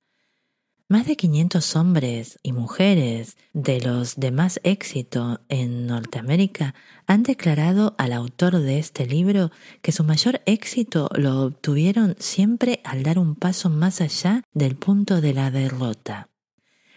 Más 0.89 1.05
de 1.05 1.17
500 1.17 1.75
hombres 1.75 2.39
y 2.45 2.53
mujeres 2.53 3.37
de 3.53 3.81
los 3.81 4.15
de 4.15 4.31
más 4.31 4.61
éxito 4.63 5.41
en 5.49 5.89
Norteamérica 5.89 6.77
han 7.09 7.25
declarado 7.25 7.97
al 7.99 8.13
autor 8.13 8.61
de 8.61 8.79
este 8.79 9.05
libro 9.05 9.51
que 9.83 9.91
su 9.91 10.05
mayor 10.05 10.43
éxito 10.47 11.09
lo 11.17 11.43
obtuvieron 11.43 12.15
siempre 12.21 12.83
al 12.85 13.03
dar 13.03 13.19
un 13.19 13.35
paso 13.35 13.69
más 13.69 14.01
allá 14.01 14.45
del 14.55 14.77
punto 14.77 15.21
de 15.21 15.35
la 15.35 15.51
derrota. 15.51 16.29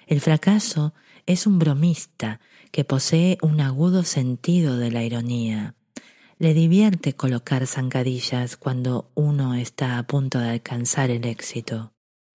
El 0.05 0.22
fracaso 0.22 0.93
es 1.25 1.48
un 1.48 1.58
bromista 1.58 2.39
que 2.72 2.86
posee 2.86 3.39
un 3.41 3.60
agudo 3.60 4.03
sentido 4.03 4.77
de 4.77 4.91
la 4.91 5.03
ironía. 5.03 5.74
Le 6.38 6.53
divierte 6.53 7.13
colocar 7.13 7.65
zancadillas 7.65 8.55
cuando 8.55 9.10
uno 9.15 9.55
está 9.55 9.98
a 9.98 10.03
punto 10.03 10.38
de 10.38 10.50
alcanzar 10.50 11.10
el 11.10 11.25
éxito. 11.25 11.91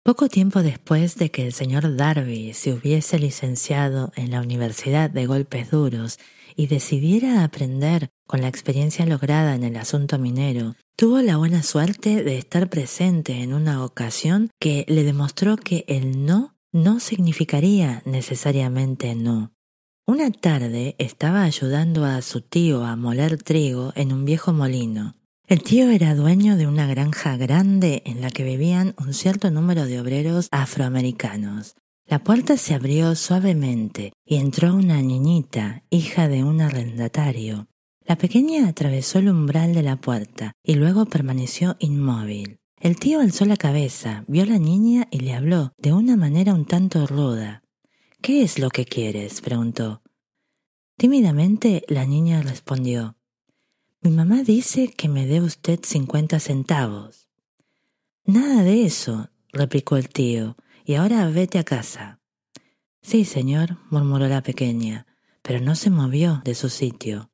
Poco 0.06 0.28
tiempo 0.28 0.62
después 0.62 1.16
de 1.16 1.30
que 1.30 1.46
el 1.46 1.54
señor 1.54 1.96
Darby 1.96 2.52
se 2.52 2.74
hubiese 2.74 3.18
licenciado 3.18 4.12
en 4.16 4.32
la 4.32 4.42
Universidad 4.42 5.08
de 5.08 5.24
Golpes 5.24 5.70
Duros 5.70 6.18
y 6.56 6.66
decidiera 6.66 7.42
aprender 7.42 8.10
con 8.26 8.42
la 8.42 8.48
experiencia 8.48 9.06
lograda 9.06 9.54
en 9.54 9.64
el 9.64 9.78
asunto 9.78 10.18
minero, 10.18 10.74
tuvo 10.94 11.22
la 11.22 11.38
buena 11.38 11.62
suerte 11.62 12.22
de 12.22 12.36
estar 12.36 12.68
presente 12.68 13.40
en 13.40 13.54
una 13.54 13.82
ocasión 13.82 14.50
que 14.60 14.84
le 14.88 15.04
demostró 15.04 15.56
que 15.56 15.86
el 15.88 16.26
no 16.26 16.54
no 16.70 17.00
significaría 17.00 18.02
necesariamente 18.04 19.14
no. 19.14 19.54
Una 20.06 20.30
tarde 20.30 20.96
estaba 20.98 21.44
ayudando 21.44 22.04
a 22.04 22.20
su 22.20 22.42
tío 22.42 22.84
a 22.84 22.94
moler 22.94 23.42
trigo 23.42 23.94
en 23.96 24.12
un 24.12 24.26
viejo 24.26 24.52
molino. 24.52 25.16
El 25.46 25.62
tío 25.62 25.90
era 25.90 26.14
dueño 26.14 26.56
de 26.56 26.66
una 26.66 26.86
granja 26.86 27.36
grande 27.36 28.02
en 28.06 28.22
la 28.22 28.30
que 28.30 28.44
vivían 28.44 28.94
un 28.98 29.12
cierto 29.12 29.50
número 29.50 29.84
de 29.84 30.00
obreros 30.00 30.48
afroamericanos. 30.50 31.76
La 32.06 32.24
puerta 32.24 32.56
se 32.56 32.72
abrió 32.72 33.14
suavemente 33.14 34.14
y 34.24 34.36
entró 34.36 34.74
una 34.74 35.02
niñita, 35.02 35.82
hija 35.90 36.28
de 36.28 36.44
un 36.44 36.62
arrendatario. 36.62 37.68
La 38.06 38.16
pequeña 38.16 38.68
atravesó 38.68 39.18
el 39.18 39.28
umbral 39.28 39.74
de 39.74 39.82
la 39.82 39.96
puerta 39.96 40.52
y 40.62 40.76
luego 40.76 41.04
permaneció 41.04 41.76
inmóvil. 41.78 42.56
El 42.80 42.96
tío 42.96 43.20
alzó 43.20 43.44
la 43.44 43.58
cabeza, 43.58 44.24
vio 44.26 44.44
a 44.44 44.46
la 44.46 44.58
niña 44.58 45.08
y 45.10 45.20
le 45.20 45.34
habló 45.34 45.72
de 45.76 45.92
una 45.92 46.16
manera 46.16 46.54
un 46.54 46.64
tanto 46.64 47.06
ruda. 47.06 47.62
¿Qué 48.22 48.42
es 48.42 48.58
lo 48.58 48.70
que 48.70 48.86
quieres? 48.86 49.42
preguntó. 49.42 50.00
Tímidamente 50.96 51.84
la 51.88 52.06
niña 52.06 52.40
respondió 52.40 53.18
mi 54.04 54.10
mamá 54.10 54.42
dice 54.42 54.88
que 54.88 55.08
me 55.08 55.26
dé 55.26 55.40
usted 55.40 55.80
cincuenta 55.82 56.38
centavos. 56.38 57.26
Nada 58.26 58.62
de 58.62 58.84
eso, 58.84 59.30
replicó 59.50 59.96
el 59.96 60.10
tío, 60.10 60.58
y 60.84 60.96
ahora 60.96 61.26
vete 61.30 61.58
a 61.58 61.64
casa. 61.64 62.20
Sí, 63.00 63.24
señor, 63.24 63.78
murmuró 63.88 64.28
la 64.28 64.42
pequeña, 64.42 65.06
pero 65.40 65.58
no 65.58 65.74
se 65.74 65.88
movió 65.88 66.42
de 66.44 66.54
su 66.54 66.68
sitio. 66.68 67.30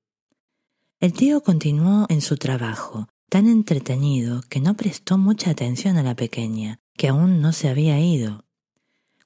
El 1.00 1.12
tío 1.12 1.43
continuó 1.43 2.07
en 2.09 2.21
su 2.21 2.37
trabajo, 2.37 3.09
tan 3.29 3.49
entretenido 3.49 4.43
que 4.49 4.61
no 4.61 4.77
prestó 4.77 5.19
mucha 5.19 5.50
atención 5.50 5.97
a 5.97 6.05
la 6.05 6.15
pequeña, 6.15 6.79
que 6.97 7.09
aún 7.09 7.41
no 7.41 7.53
se 7.53 7.69
había 7.69 7.99
ido. 7.99 8.45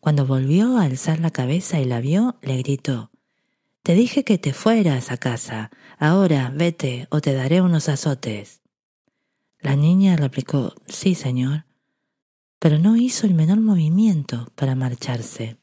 Cuando 0.01 0.25
volvió 0.25 0.79
a 0.79 0.85
alzar 0.85 1.21
la 1.21 1.31
cabeza 1.31 1.79
y 1.79 1.85
la 1.85 2.01
vio, 2.01 2.39
le 2.41 2.57
gritó 2.57 3.11
te 3.85 3.95
dije 3.95 4.25
que 4.25 4.39
te 4.39 4.55
fueras 4.55 5.13
a 5.13 5.19
casa. 5.19 5.71
Ahora 5.99 6.51
vete 6.53 7.07
o 7.11 7.21
te 7.21 7.35
daré 7.35 7.61
unos 7.61 7.91
azotes. 7.91 8.63
La 9.61 9.77
niña 9.77 10.17
replicó 10.17 10.75
Sí, 10.89 11.15
señor, 11.15 11.67
pero 12.59 12.79
no 12.79 12.97
hizo 12.97 13.27
el 13.27 13.35
menor 13.35 13.61
movimiento 13.61 14.49
para 14.55 14.75
marcharse. 14.75 15.59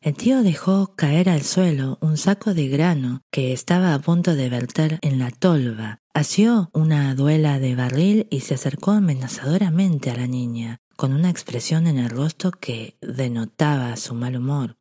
El 0.00 0.14
tío 0.14 0.42
dejó 0.42 0.96
caer 0.96 1.28
al 1.28 1.42
suelo 1.42 1.98
un 2.00 2.16
saco 2.16 2.52
de 2.52 2.66
grano 2.66 3.22
que 3.30 3.52
estaba 3.52 3.94
a 3.94 4.00
punto 4.00 4.34
de 4.34 4.48
verter 4.48 4.98
en 5.02 5.20
la 5.20 5.30
tolva, 5.30 6.00
asió 6.12 6.70
una 6.72 7.14
duela 7.14 7.60
de 7.60 7.76
barril 7.76 8.26
y 8.30 8.40
se 8.40 8.54
acercó 8.54 8.90
amenazadoramente 8.90 10.10
a 10.10 10.16
la 10.16 10.26
niña, 10.26 10.78
con 10.96 11.12
una 11.12 11.30
expresión 11.30 11.86
en 11.86 11.98
el 11.98 12.10
rostro 12.10 12.50
que 12.50 12.96
denotaba 13.00 13.96
su 13.96 14.14
mal 14.14 14.36
humor. 14.36 14.79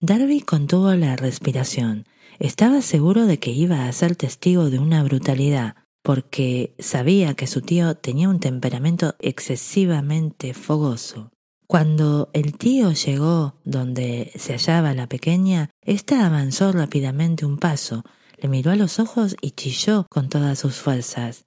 Darby 0.00 0.42
contuvo 0.42 0.92
la 0.94 1.16
respiración. 1.16 2.04
Estaba 2.38 2.82
seguro 2.82 3.24
de 3.24 3.38
que 3.38 3.50
iba 3.50 3.88
a 3.88 3.92
ser 3.92 4.14
testigo 4.14 4.68
de 4.68 4.78
una 4.78 5.02
brutalidad, 5.02 5.76
porque 6.02 6.74
sabía 6.78 7.34
que 7.34 7.46
su 7.46 7.62
tío 7.62 7.96
tenía 7.96 8.28
un 8.28 8.38
temperamento 8.38 9.16
excesivamente 9.20 10.52
fogoso. 10.52 11.30
Cuando 11.66 12.28
el 12.34 12.58
tío 12.58 12.92
llegó 12.92 13.58
donde 13.64 14.32
se 14.36 14.52
hallaba 14.52 14.92
la 14.92 15.08
pequeña, 15.08 15.70
ésta 15.80 16.26
avanzó 16.26 16.72
rápidamente 16.72 17.46
un 17.46 17.56
paso, 17.56 18.04
le 18.36 18.48
miró 18.48 18.72
a 18.72 18.76
los 18.76 19.00
ojos 19.00 19.34
y 19.40 19.52
chilló 19.52 20.06
con 20.10 20.28
todas 20.28 20.58
sus 20.58 20.76
fuerzas. 20.76 21.46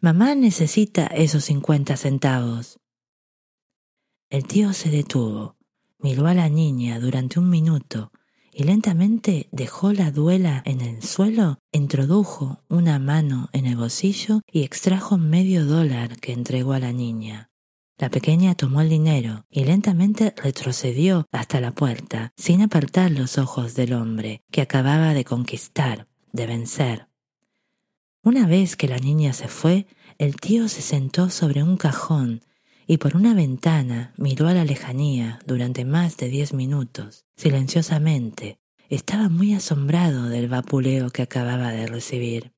Mamá 0.00 0.34
necesita 0.34 1.06
esos 1.06 1.46
cincuenta 1.46 1.96
centavos. 1.96 2.78
El 4.28 4.46
tío 4.46 4.74
se 4.74 4.90
detuvo 4.90 5.55
miró 5.98 6.26
a 6.26 6.34
la 6.34 6.48
niña 6.48 7.00
durante 7.00 7.38
un 7.38 7.50
minuto 7.50 8.12
y 8.52 8.64
lentamente 8.64 9.48
dejó 9.52 9.92
la 9.92 10.10
duela 10.10 10.62
en 10.64 10.80
el 10.80 11.02
suelo, 11.02 11.58
introdujo 11.72 12.62
una 12.70 12.98
mano 12.98 13.50
en 13.52 13.66
el 13.66 13.76
bolsillo 13.76 14.40
y 14.50 14.62
extrajo 14.62 15.18
medio 15.18 15.66
dólar 15.66 16.18
que 16.20 16.32
entregó 16.32 16.72
a 16.72 16.78
la 16.78 16.92
niña. 16.92 17.50
La 17.98 18.08
pequeña 18.10 18.54
tomó 18.54 18.80
el 18.80 18.88
dinero 18.88 19.44
y 19.50 19.64
lentamente 19.64 20.34
retrocedió 20.36 21.26
hasta 21.32 21.60
la 21.60 21.74
puerta, 21.74 22.32
sin 22.36 22.62
apartar 22.62 23.10
los 23.10 23.36
ojos 23.36 23.74
del 23.74 23.92
hombre 23.92 24.42
que 24.50 24.62
acababa 24.62 25.12
de 25.12 25.24
conquistar, 25.24 26.06
de 26.32 26.46
vencer. 26.46 27.08
Una 28.22 28.46
vez 28.46 28.74
que 28.74 28.88
la 28.88 28.98
niña 28.98 29.34
se 29.34 29.48
fue, 29.48 29.86
el 30.16 30.36
tío 30.36 30.68
se 30.68 30.80
sentó 30.80 31.28
sobre 31.28 31.62
un 31.62 31.76
cajón 31.76 32.42
y 32.86 32.98
por 32.98 33.16
una 33.16 33.34
ventana 33.34 34.12
miró 34.16 34.48
a 34.48 34.54
la 34.54 34.64
lejanía 34.64 35.40
durante 35.46 35.84
más 35.84 36.16
de 36.16 36.28
diez 36.28 36.52
minutos, 36.52 37.24
silenciosamente. 37.36 38.60
Estaba 38.88 39.28
muy 39.28 39.54
asombrado 39.54 40.28
del 40.28 40.48
vapuleo 40.48 41.10
que 41.10 41.22
acababa 41.22 41.72
de 41.72 41.86
recibir. 41.86 42.52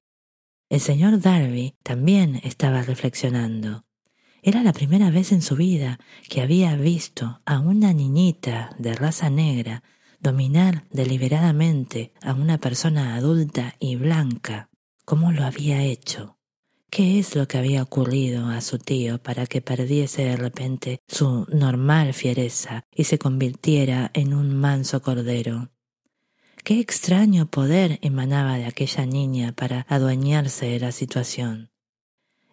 El 0.69 0.81
señor 0.81 1.21
Darby 1.21 1.77
también 1.83 2.41
estaba 2.45 2.83
reflexionando. 2.83 3.87
Era 4.43 4.63
la 4.63 4.73
primera 4.73 5.11
vez 5.11 5.33
en 5.33 5.43
su 5.43 5.57
vida 5.57 5.99
que 6.29 6.43
había 6.43 6.77
visto 6.77 7.41
a 7.47 7.59
una 7.59 7.93
niñita 7.93 8.71
de 8.79 8.95
raza 8.95 9.31
negra 9.31 9.83
dominar 10.21 10.85
deliberadamente 10.91 12.13
a 12.23 12.35
una 12.35 12.59
persona 12.59 13.15
adulta 13.15 13.77
y 13.79 13.97
blanca. 13.97 14.69
¿Cómo 15.05 15.33
lo 15.33 15.45
había 15.45 15.83
hecho? 15.83 16.38
¿Qué 16.91 17.19
es 17.19 17.37
lo 17.37 17.47
que 17.47 17.59
había 17.59 17.83
ocurrido 17.83 18.47
a 18.47 18.61
su 18.63 18.79
tío 18.79 19.19
para 19.23 19.47
que 19.47 19.61
perdiese 19.61 20.25
de 20.25 20.37
repente 20.37 21.01
su 21.07 21.47
normal 21.53 22.15
fiereza 22.15 22.87
y 22.95 23.05
se 23.05 23.19
convirtiera 23.19 24.11
en 24.15 24.33
un 24.33 24.57
manso 24.57 25.03
cordero? 25.03 25.71
Qué 26.65 26.81
extraño 26.81 27.47
poder 27.47 27.99
emanaba 28.03 28.57
de 28.57 28.65
aquella 28.65 29.07
niña 29.07 29.53
para 29.53 29.87
adueñarse 29.89 30.67
de 30.67 30.81
la 30.81 30.93
situación. 30.93 31.71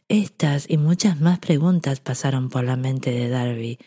Estas 0.09 0.69
y 0.69 0.77
muchas 0.77 1.19
más 1.19 1.39
preguntas 1.39 1.99
pasaron 1.99 2.49
por 2.49 2.65
la 2.65 2.75
mente 2.75 3.11
de 3.11 3.29
Darby, 3.29 3.79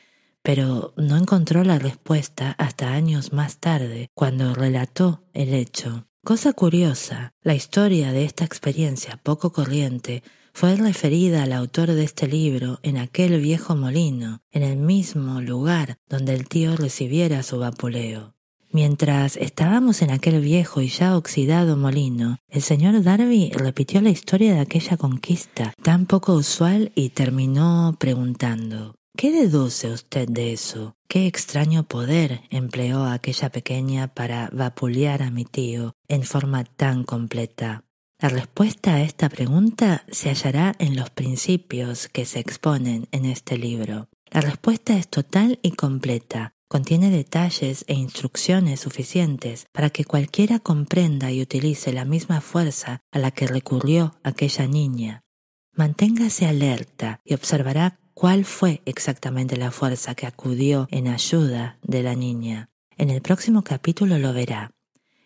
pero 0.43 0.95
no 0.97 1.17
encontró 1.17 1.63
la 1.63 1.79
respuesta 1.79 2.53
hasta 2.59 2.93
años 2.93 3.33
más 3.33 3.59
tarde, 3.59 4.09
cuando 4.15 4.55
relató 4.55 5.23
el 5.35 5.55
hecho. 5.55 6.09
Cosa 6.29 6.53
curiosa, 6.53 7.33
la 7.41 7.55
historia 7.55 8.13
de 8.13 8.27
esta 8.27 8.45
experiencia 8.45 9.17
poco 9.17 9.51
corriente 9.51 10.23
fue 10.53 10.77
referida 10.77 11.43
al 11.43 11.55
autor 11.55 11.93
de 11.93 12.05
este 12.05 12.29
libro 12.29 12.81
en 12.83 12.99
aquel 12.99 13.41
viejo 13.41 13.75
molino, 13.75 14.43
en 14.51 14.63
el 14.63 14.77
mismo 14.77 15.41
lugar 15.41 15.97
donde 16.07 16.35
el 16.35 16.47
tío 16.47 16.77
recibiera 16.77 17.43
su 17.43 17.59
vapuleo. 17.59 18.35
Mientras 18.71 19.39
estábamos 19.39 20.03
en 20.03 20.11
aquel 20.11 20.43
viejo 20.43 20.83
y 20.83 20.89
ya 20.89 21.17
oxidado 21.17 21.79
molino, 21.79 22.37
el 22.49 22.61
señor 22.61 23.03
Darby 23.03 23.51
repitió 23.55 24.03
la 24.03 24.11
historia 24.11 24.53
de 24.53 24.61
aquella 24.61 24.99
conquista 24.99 25.73
tan 25.83 26.05
poco 26.05 26.35
usual 26.35 26.93
y 26.95 27.09
terminó 27.09 27.97
preguntando 27.99 28.98
¿Qué 29.21 29.33
deduce 29.33 29.91
usted 29.91 30.29
de 30.29 30.53
eso? 30.53 30.95
¿Qué 31.09 31.27
extraño 31.27 31.83
poder 31.83 32.43
empleó 32.51 33.05
aquella 33.05 33.51
pequeña 33.51 34.15
para 34.15 34.49
vapulear 34.53 35.25
a 35.25 35.33
mi 35.33 35.45
tío 35.45 35.97
en 36.07 36.23
forma 36.23 36.63
tan 36.63 37.03
completa? 37.03 37.83
La 38.21 38.29
respuesta 38.29 38.95
a 38.95 39.03
esta 39.03 39.29
pregunta 39.29 40.05
se 40.09 40.29
hallará 40.29 40.77
en 40.79 40.95
los 40.95 41.11
principios 41.11 42.07
que 42.07 42.25
se 42.27 42.39
exponen 42.39 43.09
en 43.11 43.25
este 43.25 43.59
libro. 43.59 44.09
La 44.31 44.41
respuesta 44.41 44.97
es 44.97 45.09
total 45.09 45.59
y 45.63 45.73
completa. 45.73 46.53
Contiene 46.69 47.11
detalles 47.11 47.85
e 47.89 47.95
instrucciones 47.95 48.79
suficientes 48.79 49.67
para 49.73 49.91
que 49.91 50.05
cualquiera 50.05 50.61
comprenda 50.61 51.33
y 51.33 51.43
utilice 51.43 51.93
la 51.93 52.05
misma 52.05 52.41
fuerza 52.41 53.01
a 53.11 53.19
la 53.19 53.33
que 53.33 53.49
recurrió 53.49 54.15
aquella 54.23 54.69
niña. 54.69 55.25
Manténgase 55.75 56.47
alerta 56.47 57.21
y 57.25 57.35
observará 57.35 57.99
cuál 58.19 58.45
fue 58.45 58.83
exactamente 58.85 59.57
la 59.57 59.71
fuerza 59.71 60.17
que 60.17 60.27
acudió 60.27 60.89
en 60.91 61.07
ayuda 61.07 61.79
de 61.85 62.03
la 62.03 62.17
niña. 62.17 62.69
En 62.97 63.11
el 63.11 63.23
próximo 63.23 63.63
capítulo 63.63 64.19
lo 64.19 64.33
verá. 64.33 64.73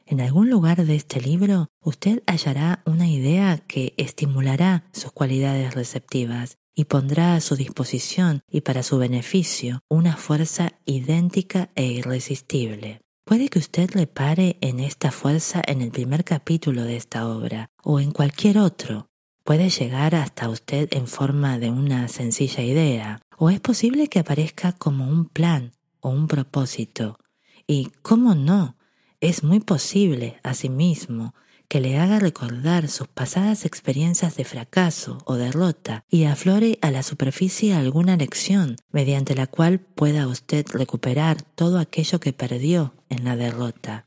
En 0.04 0.20
algún 0.20 0.50
lugar 0.50 0.84
de 0.84 0.94
este 0.94 1.18
libro 1.18 1.68
usted 1.80 2.22
hallará 2.26 2.82
una 2.84 3.08
idea 3.08 3.56
que 3.56 3.94
estimulará 3.96 4.84
sus 4.93 5.10
cualidades 5.10 5.73
receptivas 5.73 6.58
y 6.75 6.84
pondrá 6.84 7.34
a 7.34 7.40
su 7.40 7.56
disposición 7.56 8.43
y 8.47 8.60
para 8.60 8.82
su 8.82 8.99
beneficio 8.99 9.80
una 9.88 10.19
fuerza 10.19 10.73
idéntica 10.84 11.71
e 11.75 11.86
irresistible. 11.86 13.00
Puede 13.25 13.49
que 13.49 13.58
usted 13.58 13.90
repare 13.90 14.58
en 14.60 14.80
esta 14.80 15.12
fuerza 15.12 15.62
en 15.67 15.80
el 15.80 15.93
primer 15.93 16.25
capítulo 16.25 16.84
de 16.84 16.97
esta 16.97 17.26
obra 17.26 17.71
o 17.82 18.00
en 18.00 18.10
cualquier 18.10 18.58
otro. 18.58 19.08
Puede 19.45 19.71
llegar 19.71 20.15
hasta 20.15 20.49
usted 20.49 20.89
en 20.93 21.09
forma 21.09 21.59
de 21.59 21.71
una 21.71 22.07
sencilla 22.09 22.63
idea 22.63 23.21
o 23.39 23.50
es 23.50 23.59
posible 23.59 24.07
que 24.09 24.21
aparezca 24.21 24.73
como 24.73 25.09
un 25.09 25.25
plan 25.25 25.73
o 26.00 26.11
un 26.11 26.28
propósito. 26.28 27.19
Y, 27.67 27.91
¿cómo 28.02 28.37
no? 28.37 28.76
Es 29.21 29.43
muy 29.43 29.59
posible, 29.59 30.39
asimismo, 30.45 31.35
que 31.67 31.81
le 31.81 31.99
haga 31.99 32.21
recordar 32.21 32.89
sus 32.89 33.09
pasadas 33.09 33.65
experiencias 33.65 34.37
de 34.37 34.45
fracaso 34.45 35.19
o 35.25 35.35
derrota 35.35 36.05
y 36.09 36.25
aflore 36.25 36.78
a 36.83 36.91
la 36.91 37.02
superficie 37.02 37.75
alguna 37.75 38.17
lección 38.17 38.76
mediante 38.91 39.35
la 39.35 39.47
cual 39.47 39.81
pueda 39.81 40.28
usted 40.28 40.67
recuperar 40.69 41.43
todo 41.43 41.78
aquello 41.78 42.21
que 42.21 42.33
perdió 42.33 42.95
en 43.09 43.25
la 43.25 43.37
derrota. 43.37 44.07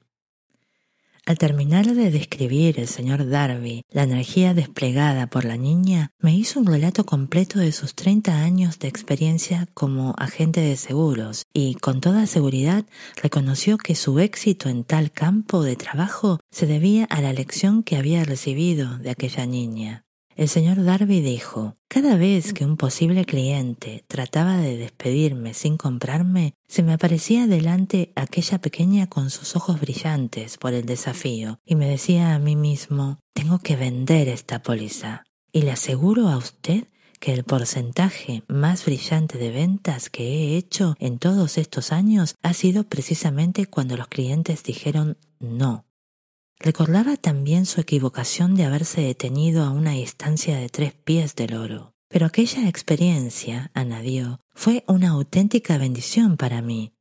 Al 1.28 1.40
terminar 1.40 1.88
de 1.88 2.12
describir 2.12 2.80
el 2.80 2.88
señor 2.88 3.28
Darby 3.28 3.84
la 3.90 4.04
energía 4.04 4.54
desplegada 4.54 5.26
por 5.26 5.44
la 5.44 5.58
niña, 5.58 6.12
me 6.20 6.36
hizo 6.36 6.60
un 6.60 6.68
relato 6.68 7.04
completo 7.04 7.58
de 7.58 7.72
sus 7.72 7.96
30 7.96 8.44
años 8.44 8.78
de 8.78 8.90
experiencia 8.90 9.68
como 9.74 10.14
agente 10.20 10.62
de 10.62 10.78
seguros 10.78 11.48
y 11.52 11.76
con 11.76 12.00
toda 12.00 12.28
seguridad 12.28 12.86
reconoció 13.20 13.80
que 13.80 13.96
su 13.96 14.20
éxito 14.20 14.70
en 14.70 14.84
tal 14.84 15.12
campo 15.12 15.64
de 15.64 15.76
trabajo 15.76 16.40
se 16.52 16.68
debía 16.68 17.06
a 17.06 17.22
la 17.22 17.34
lección 17.34 17.82
que 17.82 17.98
había 17.98 18.24
recibido 18.24 19.00
de 19.00 19.10
aquella 19.10 19.48
niña. 19.48 20.05
El 20.36 20.50
señor 20.50 20.84
Darby 20.84 21.22
dijo, 21.22 21.78
cada 21.88 22.18
vez 22.18 22.52
que 22.52 22.66
un 22.66 22.76
posible 22.76 23.24
cliente 23.24 24.04
trataba 24.10 24.58
de 24.58 24.76
despedirme 24.76 25.54
sin 25.54 25.78
comprarme, 25.78 26.56
se 26.68 26.84
me 26.84 26.92
aparecía 26.92 27.48
delante 27.48 28.12
aquella 28.18 28.60
pequeña 28.60 29.08
con 29.08 29.30
sus 29.30 29.56
ojos 29.56 29.80
brillantes 29.80 30.58
por 30.58 30.74
el 30.74 30.86
desafío 30.86 31.60
y 31.64 31.76
me 31.76 31.88
decía 31.88 32.36
a 32.36 32.40
mí 32.40 32.58
mismo, 32.58 33.20
tengo 33.34 33.60
que 33.60 33.78
vender 33.78 34.28
esta 34.28 34.62
póliza. 34.62 35.24
Y 35.54 35.62
le 35.62 35.72
aseguro 35.72 36.28
a 36.28 36.38
usted 36.38 36.90
que 37.22 37.32
el 37.32 37.46
porcentaje 37.46 38.44
más 38.50 38.84
brillante 38.84 39.38
de 39.38 39.52
ventas 39.52 40.10
que 40.10 40.24
he 40.28 40.58
hecho 40.58 40.98
en 41.00 41.18
todos 41.18 41.58
estos 41.58 41.94
años 41.94 42.36
ha 42.44 42.52
sido 42.52 42.84
precisamente 42.84 43.68
cuando 43.68 43.96
los 43.96 44.10
clientes 44.10 44.64
dijeron 44.64 45.18
no 45.40 45.85
Recordaba 46.60 47.18
también 47.18 47.66
su 47.66 47.82
equivocación 47.82 48.56
de 48.56 48.66
haberse 48.66 49.02
detenido 49.02 49.64
a 49.64 49.72
una 49.72 49.92
distancia 49.92 50.58
de 50.58 50.70
tres 50.70 50.94
pies 50.94 51.36
del 51.36 51.56
oro. 51.56 51.94
Pero 52.08 52.26
aquella 52.26 52.70
experiencia, 52.70 53.72
añadió, 53.74 54.40
fue 54.54 54.84
una 54.88 55.10
auténtica 55.10 55.78
bendición 55.78 56.38
para 56.38 56.62
mí. 56.62 56.94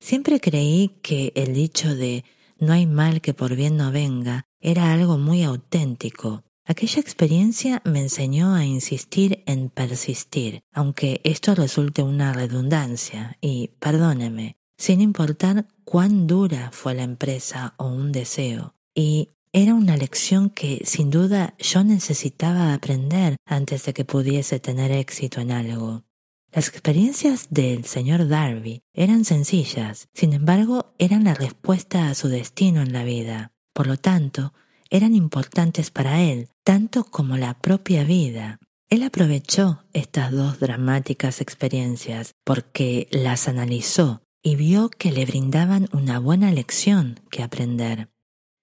Siempre 0.00 0.40
creí 0.40 1.00
que 1.02 1.32
el 1.34 1.54
dicho 1.54 1.94
de 1.94 2.24
no 2.58 2.72
hay 2.72 2.86
mal 2.86 3.20
que 3.20 3.34
por 3.34 3.56
bien 3.56 3.76
no 3.76 3.90
venga 3.92 4.44
era 4.60 4.92
algo 4.92 5.16
muy 5.16 5.42
auténtico. 5.42 6.44
Aquella 6.64 7.00
experiencia 7.00 7.80
me 7.84 8.00
enseñó 8.00 8.54
a 8.54 8.64
insistir 8.64 9.42
en 9.46 9.70
persistir, 9.70 10.60
aunque 10.72 11.20
esto 11.24 11.54
resulte 11.54 12.02
una 12.02 12.34
redundancia, 12.34 13.38
y 13.40 13.68
perdóneme, 13.78 14.58
sin 14.76 15.00
importar 15.00 15.66
cuán 15.84 16.26
dura 16.26 16.70
fue 16.72 16.94
la 16.94 17.04
empresa 17.04 17.74
o 17.78 17.86
un 17.86 18.12
deseo, 18.12 18.74
y 18.98 19.30
era 19.52 19.74
una 19.74 19.96
lección 19.96 20.50
que 20.50 20.82
sin 20.84 21.08
duda 21.08 21.54
yo 21.60 21.84
necesitaba 21.84 22.74
aprender 22.74 23.36
antes 23.46 23.84
de 23.84 23.94
que 23.94 24.04
pudiese 24.04 24.58
tener 24.58 24.90
éxito 24.90 25.40
en 25.40 25.52
algo. 25.52 26.02
Las 26.50 26.66
experiencias 26.66 27.46
del 27.50 27.84
señor 27.84 28.26
Darby 28.26 28.82
eran 28.92 29.24
sencillas, 29.24 30.08
sin 30.14 30.32
embargo 30.32 30.96
eran 30.98 31.22
la 31.22 31.34
respuesta 31.34 32.08
a 32.08 32.14
su 32.16 32.26
destino 32.26 32.82
en 32.82 32.92
la 32.92 33.04
vida. 33.04 33.52
Por 33.72 33.86
lo 33.86 33.98
tanto, 33.98 34.52
eran 34.90 35.14
importantes 35.14 35.92
para 35.92 36.20
él, 36.20 36.48
tanto 36.64 37.04
como 37.04 37.36
la 37.36 37.54
propia 37.54 38.02
vida. 38.02 38.58
Él 38.90 39.04
aprovechó 39.04 39.84
estas 39.92 40.32
dos 40.32 40.58
dramáticas 40.58 41.40
experiencias 41.40 42.32
porque 42.44 43.06
las 43.12 43.46
analizó 43.46 44.22
y 44.42 44.56
vio 44.56 44.90
que 44.90 45.12
le 45.12 45.24
brindaban 45.24 45.88
una 45.92 46.18
buena 46.18 46.50
lección 46.50 47.20
que 47.30 47.44
aprender. 47.44 48.08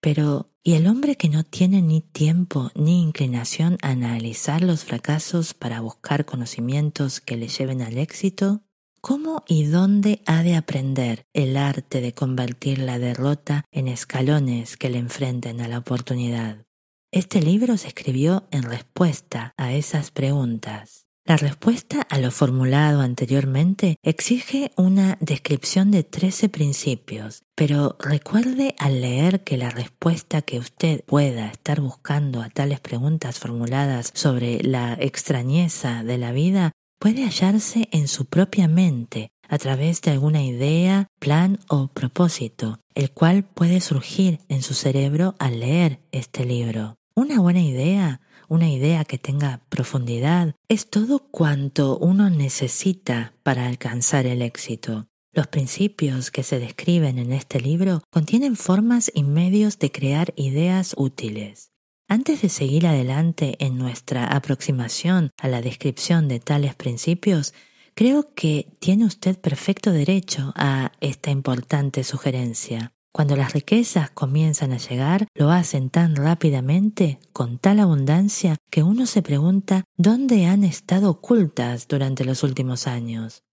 Pero, 0.06 0.52
¿y 0.62 0.76
el 0.76 0.86
hombre 0.86 1.16
que 1.16 1.30
no 1.30 1.44
tiene 1.44 1.82
ni 1.82 2.00
tiempo 2.00 2.70
ni 2.76 3.02
inclinación 3.02 3.80
a 3.82 3.90
analizar 3.90 4.62
los 4.62 4.84
fracasos 4.84 5.56
para 5.56 5.82
buscar 5.82 6.26
conocimientos 6.26 7.22
que 7.22 7.36
le 7.36 7.48
lleven 7.48 7.82
al 7.82 7.98
éxito? 7.98 8.62
¿Cómo 9.02 9.44
y 9.48 9.64
dónde 9.64 10.22
ha 10.28 10.44
de 10.44 10.58
aprender 10.58 11.26
el 11.34 11.58
arte 11.58 12.02
de 12.02 12.14
convertir 12.14 12.78
la 12.78 13.00
derrota 13.00 13.66
en 13.72 13.88
escalones 13.88 14.78
que 14.78 14.92
le 14.92 15.00
enfrenten 15.00 15.60
a 15.60 15.68
la 15.68 15.80
oportunidad? 15.80 16.68
Este 17.12 17.42
libro 17.42 17.76
se 17.76 17.88
escribió 17.88 18.48
en 18.52 18.62
respuesta 18.62 19.56
a 19.58 19.74
esas 19.74 20.12
preguntas. 20.12 21.05
La 21.28 21.38
respuesta 21.38 22.04
a 22.04 22.20
lo 22.20 22.30
formulado 22.30 23.02
anteriormente 23.02 23.96
exige 24.04 24.72
una 24.78 25.18
descripción 25.20 25.90
de 25.90 26.04
13 26.04 26.50
principios, 26.50 27.42
pero 27.56 27.98
recuerde 28.00 28.76
al 28.78 29.02
leer 29.02 29.44
que 29.44 29.58
la 29.58 29.72
respuesta 29.72 30.44
que 30.44 30.60
usted 30.60 31.04
pueda 31.04 31.48
estar 31.48 31.82
buscando 31.82 32.44
a 32.44 32.50
tales 32.50 32.80
preguntas 32.80 33.40
formuladas 33.40 34.12
sobre 34.14 34.62
la 34.62 34.94
extrañeza 35.00 36.04
de 36.04 36.20
la 36.20 36.32
vida 36.32 36.74
puede 37.00 37.24
hallarse 37.24 37.90
en 37.92 38.08
su 38.08 38.26
propia 38.26 38.68
mente 38.68 39.30
a 39.50 39.58
través 39.58 40.04
de 40.04 40.12
alguna 40.12 40.44
idea, 40.44 41.08
plan 41.20 41.58
o 41.70 41.88
propósito, 41.88 42.82
el 42.94 43.10
cual 43.10 43.46
puede 43.46 43.82
surgir 43.82 44.42
en 44.48 44.62
su 44.62 44.76
cerebro 44.76 45.34
al 45.40 45.60
leer 45.60 46.02
este 46.12 46.46
libro. 46.46 46.98
Una 47.16 47.40
buena 47.40 47.62
idea 47.62 48.22
una 48.48 48.70
idea 48.70 49.06
que 49.06 49.18
tenga 49.18 49.62
profundidad, 49.70 50.56
es 50.68 50.90
todo 50.90 51.20
cuanto 51.20 51.98
uno 51.98 52.30
necesita 52.30 53.34
para 53.44 53.68
alcanzar 53.68 54.26
el 54.26 54.42
éxito. 54.42 55.08
Los 55.34 55.48
principios 55.48 56.32
que 56.32 56.44
se 56.44 56.60
describen 56.60 57.20
en 57.20 57.34
este 57.34 57.60
libro 57.60 58.04
contienen 58.10 58.56
formas 58.56 59.12
y 59.14 59.24
medios 59.24 59.80
de 59.80 59.92
crear 59.92 60.34
ideas 60.38 60.96
útiles. 60.98 61.72
Antes 62.08 62.42
de 62.42 62.50
seguir 62.50 62.88
adelante 62.88 63.58
en 63.60 63.78
nuestra 63.78 64.28
aproximación 64.28 65.32
a 65.38 65.48
la 65.48 65.62
descripción 65.62 66.28
de 66.28 66.40
tales 66.40 66.76
principios, 66.76 67.54
creo 67.96 68.34
que 68.34 68.78
tiene 68.80 69.06
usted 69.06 69.38
perfecto 69.38 69.92
derecho 69.92 70.54
a 70.56 70.94
esta 71.02 71.32
importante 71.32 72.04
sugerencia. 72.04 72.95
Cuando 73.16 73.38
las 73.38 73.54
riquezas 73.54 74.10
comienzan 74.10 74.74
a 74.74 74.78
llegar, 74.78 75.30
lo 75.36 75.50
hacen 75.50 75.90
tan 75.90 76.18
rápidamente, 76.18 77.18
con 77.32 77.60
tal 77.60 77.80
abundancia, 77.80 78.58
que 78.70 78.84
uno 78.84 79.06
se 79.06 79.22
pregunta 79.22 79.86
dónde 79.96 80.48
han 80.48 80.66
estado 80.66 81.12
ocultas 81.12 81.88
durante 81.88 82.26
los 82.26 82.44
últimos 82.44 82.88
años. 82.88 83.46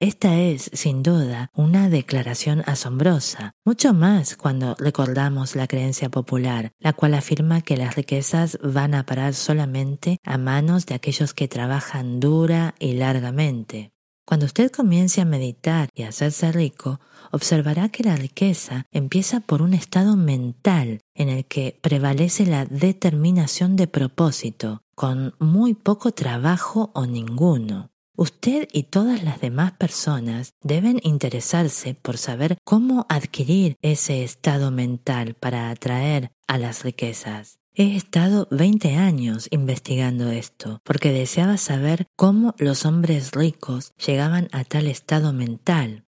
Esta 0.00 0.40
es, 0.40 0.72
sin 0.72 1.04
duda, 1.04 1.50
una 1.54 1.88
declaración 1.88 2.64
asombrosa, 2.66 3.52
mucho 3.64 3.94
más 3.94 4.34
cuando 4.34 4.74
recordamos 4.76 5.54
la 5.54 5.68
creencia 5.68 6.08
popular, 6.08 6.72
la 6.80 6.94
cual 6.94 7.14
afirma 7.14 7.60
que 7.60 7.76
las 7.76 7.94
riquezas 7.94 8.58
van 8.60 8.96
a 8.96 9.06
parar 9.06 9.34
solamente 9.34 10.18
a 10.24 10.36
manos 10.36 10.84
de 10.86 10.96
aquellos 10.96 11.32
que 11.32 11.46
trabajan 11.46 12.18
dura 12.18 12.74
y 12.80 12.94
largamente. 12.94 13.92
Cuando 14.26 14.46
usted 14.46 14.72
comience 14.72 15.20
a 15.20 15.26
meditar 15.26 15.90
y 15.94 16.02
a 16.02 16.08
hacerse 16.08 16.50
rico, 16.50 16.98
observará 17.34 17.88
que 17.88 18.04
la 18.04 18.16
riqueza 18.16 18.86
empieza 18.92 19.40
por 19.40 19.60
un 19.60 19.74
estado 19.74 20.16
mental 20.16 21.00
en 21.14 21.28
el 21.28 21.44
que 21.44 21.78
prevalece 21.82 22.46
la 22.46 22.64
determinación 22.64 23.76
de 23.76 23.88
propósito, 23.88 24.82
con 24.94 25.34
muy 25.38 25.74
poco 25.74 26.12
trabajo 26.12 26.90
o 26.94 27.06
ninguno. 27.06 27.90
Usted 28.16 28.68
y 28.72 28.84
todas 28.84 29.24
las 29.24 29.40
demás 29.40 29.72
personas 29.72 30.52
deben 30.62 31.00
interesarse 31.02 31.94
por 31.94 32.16
saber 32.16 32.58
cómo 32.64 33.06
adquirir 33.08 33.76
ese 33.82 34.22
estado 34.22 34.70
mental 34.70 35.34
para 35.34 35.70
atraer 35.70 36.30
a 36.46 36.58
las 36.58 36.84
riquezas. 36.84 37.58
He 37.74 37.96
estado 37.96 38.46
20 38.52 38.94
años 38.94 39.48
investigando 39.50 40.30
esto, 40.30 40.80
porque 40.84 41.10
deseaba 41.10 41.56
saber 41.56 42.06
cómo 42.14 42.54
los 42.58 42.86
hombres 42.86 43.32
ricos 43.32 43.92
llegaban 43.96 44.48
a 44.52 44.62
tal 44.62 44.86
estado 44.86 45.32
mental. 45.32 46.04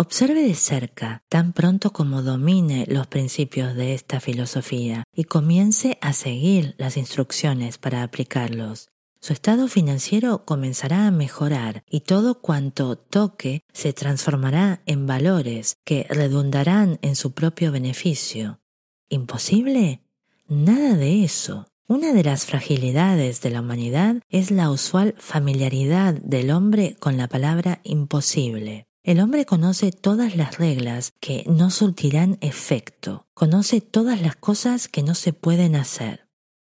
Observe 0.00 0.44
de 0.44 0.54
cerca 0.54 1.24
tan 1.28 1.52
pronto 1.52 1.92
como 1.92 2.22
domine 2.22 2.86
los 2.88 3.08
principios 3.08 3.74
de 3.74 3.94
esta 3.94 4.20
filosofía 4.20 5.02
y 5.12 5.24
comience 5.24 5.98
a 6.00 6.12
seguir 6.12 6.76
las 6.78 6.96
instrucciones 6.96 7.78
para 7.78 8.04
aplicarlos. 8.04 8.90
Su 9.20 9.32
estado 9.32 9.66
financiero 9.66 10.44
comenzará 10.44 11.08
a 11.08 11.10
mejorar 11.10 11.82
y 11.90 12.02
todo 12.02 12.40
cuanto 12.40 12.96
toque 12.96 13.64
se 13.72 13.92
transformará 13.92 14.82
en 14.86 15.08
valores 15.08 15.78
que 15.84 16.06
redundarán 16.08 17.00
en 17.02 17.16
su 17.16 17.32
propio 17.32 17.72
beneficio. 17.72 18.60
¿Imposible? 19.08 20.04
Nada 20.46 20.94
de 20.94 21.24
eso. 21.24 21.66
Una 21.88 22.12
de 22.12 22.22
las 22.22 22.46
fragilidades 22.46 23.40
de 23.40 23.50
la 23.50 23.62
humanidad 23.62 24.22
es 24.28 24.52
la 24.52 24.70
usual 24.70 25.16
familiaridad 25.18 26.14
del 26.14 26.52
hombre 26.52 26.94
con 27.00 27.16
la 27.16 27.26
palabra 27.26 27.80
imposible. 27.82 28.87
El 29.04 29.20
hombre 29.20 29.46
conoce 29.46 29.92
todas 29.92 30.36
las 30.36 30.58
reglas 30.58 31.12
que 31.20 31.44
no 31.46 31.70
surtirán 31.70 32.36
efecto, 32.40 33.26
conoce 33.32 33.80
todas 33.80 34.20
las 34.20 34.36
cosas 34.36 34.88
que 34.88 35.02
no 35.02 35.14
se 35.14 35.32
pueden 35.32 35.76
hacer. 35.76 36.28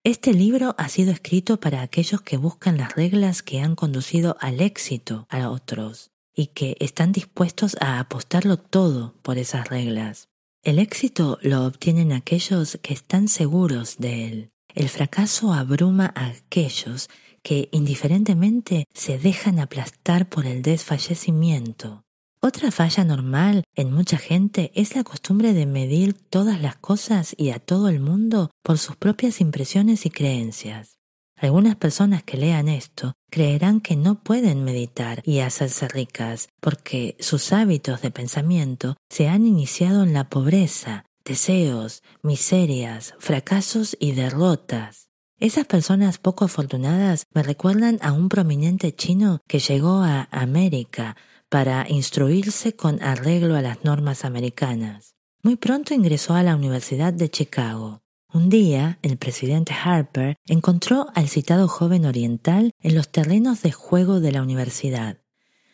Este 0.03 0.33
libro 0.33 0.75
ha 0.77 0.89
sido 0.89 1.11
escrito 1.11 1.59
para 1.59 1.81
aquellos 1.81 2.21
que 2.21 2.37
buscan 2.37 2.77
las 2.77 2.95
reglas 2.95 3.41
que 3.41 3.61
han 3.61 3.75
conducido 3.75 4.37
al 4.39 4.61
éxito 4.61 5.27
a 5.29 5.49
otros 5.49 6.11
y 6.35 6.47
que 6.47 6.77
están 6.79 7.11
dispuestos 7.11 7.75
a 7.81 7.99
apostarlo 7.99 8.57
todo 8.57 9.15
por 9.21 9.37
esas 9.37 9.67
reglas. 9.69 10.29
El 10.61 10.79
éxito 10.79 11.37
lo 11.41 11.65
obtienen 11.65 12.11
aquellos 12.11 12.77
que 12.81 12.93
están 12.93 13.27
seguros 13.27 13.97
de 13.97 14.27
él. 14.27 14.51
El 14.75 14.89
fracaso 14.89 15.53
abruma 15.53 16.13
a 16.15 16.27
aquellos 16.27 17.09
que 17.41 17.69
indiferentemente 17.71 18.85
se 18.93 19.17
dejan 19.17 19.59
aplastar 19.59 20.29
por 20.29 20.45
el 20.45 20.61
desfallecimiento. 20.61 22.03
Otra 22.41 22.71
falla 22.71 23.03
normal 23.03 23.65
en 23.75 23.91
mucha 23.91 24.17
gente 24.17 24.71
es 24.73 24.95
la 24.95 25.03
costumbre 25.03 25.51
de 25.51 25.65
medir 25.65 26.13
todas 26.13 26.61
las 26.61 26.77
cosas 26.77 27.35
y 27.37 27.49
a 27.49 27.59
todo 27.59 27.89
el 27.89 27.99
mundo 27.99 28.49
por 28.63 28.77
sus 28.77 28.95
propias 28.95 29.41
impresiones 29.41 30.05
y 30.05 30.09
creencias. 30.09 30.99
Algunas 31.35 31.75
personas 31.75 32.23
que 32.23 32.37
lean 32.37 32.69
esto 32.69 33.11
creerán 33.29 33.81
que 33.81 33.97
no 33.97 34.23
pueden 34.23 34.63
meditar 34.63 35.21
y 35.25 35.39
hacerse 35.39 35.89
ricas 35.89 36.47
porque 36.61 37.17
sus 37.19 37.51
hábitos 37.51 38.01
de 38.01 38.11
pensamiento 38.11 38.95
se 39.09 39.27
han 39.27 39.45
iniciado 39.45 40.03
en 40.03 40.13
la 40.13 40.29
pobreza, 40.29 41.03
deseos, 41.25 42.03
miserias, 42.23 43.15
fracasos 43.19 43.97
y 43.99 44.13
derrotas. 44.13 45.09
Esas 45.39 45.65
personas 45.65 46.19
poco 46.19 46.45
afortunadas 46.45 47.25
me 47.33 47.43
recuerdan 47.43 47.99
a 48.01 48.13
un 48.13 48.29
prominente 48.29 48.93
chino 48.93 49.39
que 49.45 49.59
llegó 49.59 50.03
a 50.03 50.29
América 50.31 51.17
para 51.49 51.85
instruirse 51.89 52.75
con 52.75 53.01
arreglo 53.01 53.55
a 53.55 53.61
las 53.61 53.83
normas 53.83 54.23
americanas. 54.23 55.15
Muy 55.41 55.55
pronto 55.55 55.93
ingresó 55.93 56.35
a 56.35 56.43
la 56.43 56.55
Universidad 56.55 57.13
de 57.13 57.29
Chicago. 57.29 58.01
Un 58.31 58.49
día, 58.49 58.99
el 59.01 59.17
presidente 59.17 59.73
Harper 59.73 60.35
encontró 60.45 61.07
al 61.15 61.27
citado 61.27 61.67
joven 61.67 62.05
oriental 62.05 62.71
en 62.79 62.93
los 62.93 63.09
terrenos 63.09 63.63
de 63.63 63.71
juego 63.71 64.19
de 64.19 64.31
la 64.31 64.43
universidad. 64.43 65.17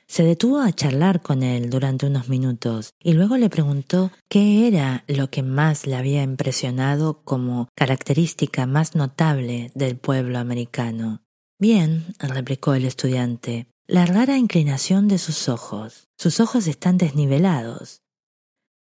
Se 0.08 0.24
detuvo 0.24 0.62
a 0.62 0.72
charlar 0.72 1.22
con 1.22 1.44
él 1.44 1.70
durante 1.70 2.06
unos 2.06 2.30
minutos 2.30 2.92
y 3.00 3.14
luego 3.14 3.38
le 3.38 3.50
preguntó 3.50 4.12
qué 4.30 4.68
era 4.68 5.04
lo 5.08 5.30
que 5.30 5.42
más 5.42 5.88
le 5.88 5.96
había 5.96 6.22
impresionado 6.22 7.24
como 7.24 7.68
característica 7.76 8.68
más 8.68 8.96
notable 8.96 9.72
del 9.74 9.98
pueblo 9.98 10.38
americano. 10.38 11.24
Bien, 11.58 12.06
replicó 12.20 12.76
el 12.76 12.86
estudiante, 12.86 13.68
la 13.88 14.08
rara 14.08 14.38
inclinación 14.38 15.08
de 15.08 15.20
sus 15.20 15.48
ojos. 15.48 16.08
Sus 16.18 16.40
ojos 16.40 16.66
están 16.68 16.98
desnivelados. 16.98 18.02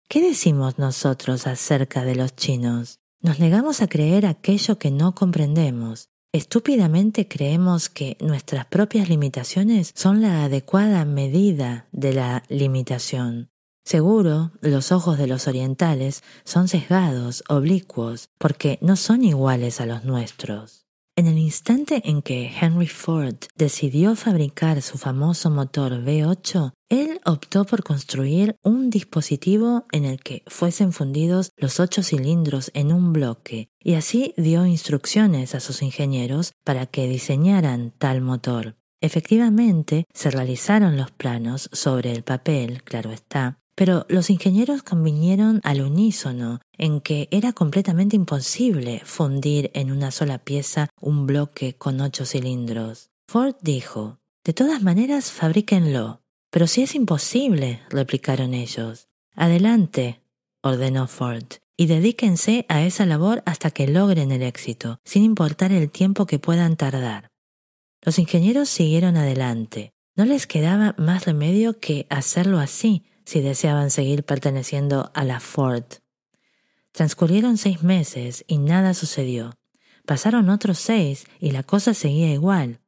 ¿Qué 0.07 0.21
decimos 0.21 0.77
nosotros 0.77 1.47
acerca 1.47 2.05
de 2.05 2.15
los 2.15 2.35
chinos? 2.35 2.99
Nos 3.19 3.39
negamos 3.39 3.81
a 3.81 3.87
creer 3.87 4.25
aquello 4.25 4.77
que 4.77 4.91
no 4.91 5.13
comprendemos. 5.13 6.09
Estúpidamente 6.31 7.27
creemos 7.27 7.89
que 7.89 8.17
nuestras 8.21 8.65
propias 8.67 9.09
limitaciones 9.09 9.91
son 9.95 10.21
la 10.21 10.45
adecuada 10.45 11.03
medida 11.03 11.87
de 11.91 12.13
la 12.13 12.43
limitación. 12.47 13.49
Seguro, 13.83 14.51
los 14.61 14.91
ojos 14.91 15.17
de 15.17 15.27
los 15.27 15.47
orientales 15.47 16.23
son 16.45 16.67
sesgados, 16.67 17.43
oblicuos, 17.49 18.29
porque 18.37 18.79
no 18.81 18.95
son 18.95 19.23
iguales 19.23 19.81
a 19.81 19.85
los 19.85 20.05
nuestros. 20.05 20.84
En 21.17 21.27
el 21.27 21.37
instante 21.37 22.01
en 22.09 22.21
que 22.21 22.51
Henry 22.59 22.87
Ford 22.87 23.37
decidió 23.55 24.17
fabricar 24.17 24.81
su 24.81 24.97
famoso 24.97 25.49
motor 25.49 25.93
V8, 26.03 26.73
él 26.89 27.21
optó 27.23 27.63
por 27.63 27.83
construir 27.83 28.57
un 28.63 28.89
dispositivo 28.89 29.85
en 29.93 30.03
el 30.03 30.19
que 30.19 30.43
fuesen 30.47 30.91
fundidos 30.91 31.51
los 31.55 31.79
ocho 31.79 32.03
cilindros 32.03 32.69
en 32.73 32.91
un 32.91 33.13
bloque 33.13 33.69
y 33.79 33.93
así 33.93 34.33
dio 34.35 34.65
instrucciones 34.65 35.55
a 35.55 35.61
sus 35.61 35.81
ingenieros 35.81 36.51
para 36.65 36.85
que 36.85 37.07
diseñaran 37.07 37.93
tal 37.97 38.19
motor. 38.19 38.75
Efectivamente, 38.99 40.03
se 40.13 40.31
realizaron 40.31 40.97
los 40.97 41.11
planos 41.11 41.69
sobre 41.71 42.11
el 42.11 42.23
papel, 42.23 42.83
claro 42.83 43.13
está, 43.13 43.61
pero 43.75 44.05
los 44.09 44.29
ingenieros 44.29 44.83
convinieron 44.83 45.59
al 45.63 45.81
unísono 45.81 46.61
en 46.77 47.01
que 47.01 47.27
era 47.29 47.51
completamente 47.51 48.15
imposible 48.15 49.01
fundir 49.03 49.69
en 49.73 49.91
una 49.91 50.11
sola 50.11 50.37
pieza 50.37 50.89
un 51.01 51.27
bloque 51.27 51.75
con 51.75 51.99
ocho 51.99 52.25
cilindros. 52.25 53.09
Ford 53.27 53.55
dijo, 53.61 54.17
De 54.43 54.53
todas 54.53 54.81
maneras, 54.81 55.31
fabríquenlo. 55.31 56.21
Pero 56.51 56.67
si 56.67 56.83
es 56.83 56.95
imposible, 56.95 57.81
replicaron 57.89 58.53
ellos. 58.53 59.09
Adelante, 59.35 60.21
ordenó 60.61 61.07
Ford, 61.07 61.45
y 61.75 61.87
dedíquense 61.87 62.65
a 62.69 62.83
esa 62.83 63.05
labor 63.05 63.43
hasta 63.45 63.71
que 63.71 63.87
logren 63.87 64.31
el 64.31 64.41
éxito, 64.41 64.99
sin 65.03 65.23
importar 65.23 65.73
el 65.73 65.91
tiempo 65.91 66.25
que 66.25 66.39
puedan 66.39 66.77
tardar. 66.77 67.27
Los 68.01 68.19
ingenieros 68.19 68.69
siguieron 68.69 69.17
adelante. 69.17 69.91
No 70.15 70.23
les 70.23 70.47
quedaba 70.47 70.95
más 70.97 71.25
remedio 71.25 71.79
que 71.79 72.07
hacerlo 72.09 72.59
así, 72.59 73.03
si 73.25 73.41
deseaban 73.41 73.91
seguir 73.91 74.23
perteneciendo 74.23 75.11
a 75.13 75.23
la 75.23 75.39
Ford. 75.39 75.85
Transcurrieron 76.91 77.57
seis 77.57 77.83
meses 77.83 78.45
y 78.47 78.57
nada 78.57 78.93
sucedió. 78.93 79.57
Pasaron 80.05 80.49
otros 80.49 80.77
seis 80.77 81.25
y 81.39 81.51
la 81.51 81.63
cosa 81.63 81.93
seguía 81.93 82.31
igual. 82.31 82.79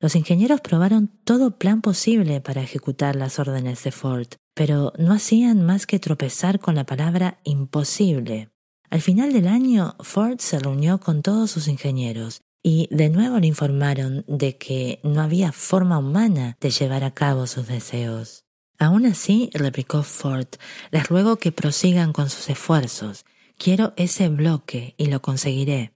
Los 0.00 0.14
ingenieros 0.14 0.60
probaron 0.60 1.08
todo 1.24 1.58
plan 1.58 1.80
posible 1.80 2.40
para 2.40 2.62
ejecutar 2.62 3.16
las 3.16 3.40
órdenes 3.40 3.82
de 3.82 3.90
Ford, 3.90 4.28
pero 4.54 4.92
no 4.96 5.12
hacían 5.12 5.64
más 5.64 5.86
que 5.86 5.98
tropezar 5.98 6.60
con 6.60 6.76
la 6.76 6.84
palabra 6.84 7.40
imposible. 7.42 8.50
Al 8.90 9.00
final 9.00 9.32
del 9.32 9.48
año, 9.48 9.96
Ford 10.00 10.38
se 10.38 10.58
reunió 10.58 11.00
con 11.00 11.22
todos 11.22 11.50
sus 11.50 11.66
ingenieros 11.66 12.42
y 12.62 12.88
de 12.90 13.08
nuevo 13.08 13.38
le 13.38 13.48
informaron 13.48 14.24
de 14.28 14.56
que 14.56 15.00
no 15.02 15.20
había 15.20 15.52
forma 15.52 15.98
humana 15.98 16.56
de 16.60 16.70
llevar 16.70 17.02
a 17.02 17.12
cabo 17.12 17.46
sus 17.46 17.66
deseos. 17.66 18.44
Aún 18.78 19.06
así, 19.06 19.50
replicó 19.54 20.02
Ford, 20.04 20.46
les 20.90 21.08
ruego 21.08 21.36
que 21.36 21.52
prosigan 21.52 22.12
con 22.12 22.30
sus 22.30 22.48
esfuerzos. 22.48 23.24
Quiero 23.56 23.92
ese 23.96 24.28
bloque 24.28 24.94
y 24.96 25.06
lo 25.06 25.20
conseguiré. 25.20 25.92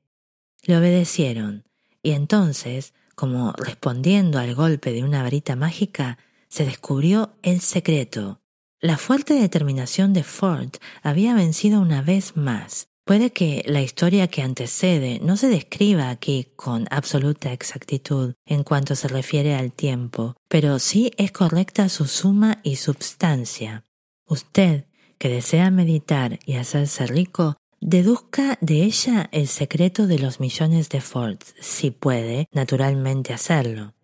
Le 0.65 0.77
obedecieron, 0.77 1.65
y 2.03 2.11
entonces, 2.11 2.93
como 3.15 3.53
respondiendo 3.53 4.39
al 4.41 4.55
golpe 4.55 4.93
de 4.93 5.05
una 5.05 5.23
varita 5.23 5.55
mágica, 5.55 6.19
se 6.49 6.65
descubrió 6.65 7.37
el 7.43 7.61
secreto. 7.61 8.41
La 8.81 8.99
fuerte 8.99 9.35
determinación 9.35 10.13
de 10.13 10.25
Ford 10.25 10.71
había 11.03 11.35
vencido 11.35 11.81
una 11.81 12.03
vez 12.03 12.37
más. 12.37 12.89
Puede 13.05 13.33
que 13.33 13.65
la 13.67 13.83
historia 13.83 14.29
que 14.29 14.43
antecede 14.43 15.19
no 15.23 15.37
se 15.37 15.49
describa 15.49 16.09
aquí 16.09 16.47
con 16.55 16.87
absoluta 16.91 17.53
exactitud 17.53 18.35
en 18.47 18.63
cuanto 18.63 18.95
se 18.95 19.09
refiere 19.09 19.57
al 19.57 19.73
tiempo, 19.73 20.37
pero 20.49 20.79
sí 20.79 21.11
es 21.17 21.33
correcta 21.33 21.89
su 21.89 22.07
suma 22.07 22.61
y 22.63 22.77
substancia. 22.77 23.85
Usted, 24.29 24.85
que 25.19 25.29
desea 25.29 25.71
meditar 25.73 26.39
y 26.47 26.55
hacerse 26.55 27.07
rico, 27.09 27.57
deduzca 27.81 28.57
de 28.61 28.85
ella 28.85 29.29
el 29.33 29.49
secreto 29.49 30.07
de 30.07 30.21
los 30.21 30.39
millones 30.39 30.89
de 30.89 31.01
Ford, 31.01 31.39
si 31.61 31.91
puede, 31.91 32.47
naturalmente, 32.53 33.33
hacerlo. 33.35 33.95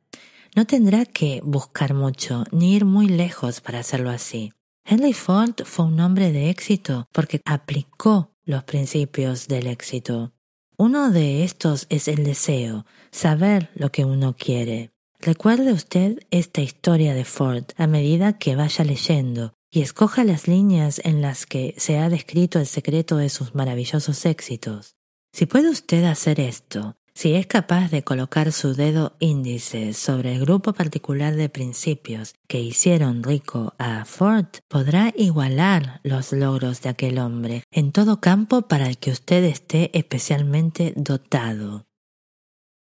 No 0.56 0.66
tendrá 0.66 1.06
que 1.06 1.40
buscar 1.44 1.94
mucho 1.94 2.42
ni 2.50 2.74
ir 2.74 2.84
muy 2.84 3.06
lejos 3.06 3.60
para 3.60 3.78
hacerlo 3.78 4.10
así. 4.10 4.52
Henry 4.84 5.12
Ford 5.12 5.54
fue 5.64 5.84
un 5.84 6.00
hombre 6.00 6.32
de 6.32 6.50
éxito 6.50 7.06
porque 7.12 7.40
aplicó 7.44 8.32
los 8.48 8.64
principios 8.64 9.46
del 9.46 9.66
éxito. 9.66 10.32
Uno 10.78 11.10
de 11.10 11.44
estos 11.44 11.86
es 11.90 12.08
el 12.08 12.24
deseo, 12.24 12.86
saber 13.10 13.70
lo 13.74 13.92
que 13.92 14.06
uno 14.06 14.34
quiere. 14.36 14.90
Recuerde 15.20 15.72
usted 15.72 16.18
esta 16.30 16.62
historia 16.62 17.12
de 17.12 17.24
Ford 17.24 17.64
a 17.76 17.86
medida 17.86 18.38
que 18.38 18.56
vaya 18.56 18.84
leyendo 18.84 19.52
y 19.70 19.82
escoja 19.82 20.24
las 20.24 20.48
líneas 20.48 20.98
en 21.04 21.20
las 21.20 21.44
que 21.44 21.74
se 21.76 21.98
ha 21.98 22.08
descrito 22.08 22.58
el 22.58 22.66
secreto 22.66 23.18
de 23.18 23.28
sus 23.28 23.54
maravillosos 23.54 24.24
éxitos. 24.24 24.96
Si 25.30 25.44
puede 25.44 25.68
usted 25.68 26.04
hacer 26.04 26.40
esto, 26.40 26.96
si 27.18 27.34
es 27.34 27.48
capaz 27.48 27.90
de 27.90 28.04
colocar 28.04 28.52
su 28.52 28.74
dedo 28.74 29.16
índice 29.18 29.92
sobre 29.92 30.36
el 30.36 30.42
grupo 30.42 30.72
particular 30.72 31.34
de 31.34 31.48
principios 31.48 32.36
que 32.46 32.60
hicieron 32.60 33.24
rico 33.24 33.74
a 33.76 34.04
Ford, 34.04 34.46
podrá 34.68 35.12
igualar 35.16 35.98
los 36.04 36.32
logros 36.32 36.80
de 36.80 36.90
aquel 36.90 37.18
hombre 37.18 37.64
en 37.72 37.90
todo 37.90 38.20
campo 38.20 38.68
para 38.68 38.86
el 38.86 38.98
que 38.98 39.10
usted 39.10 39.42
esté 39.42 39.90
especialmente 39.98 40.92
dotado. 40.94 41.88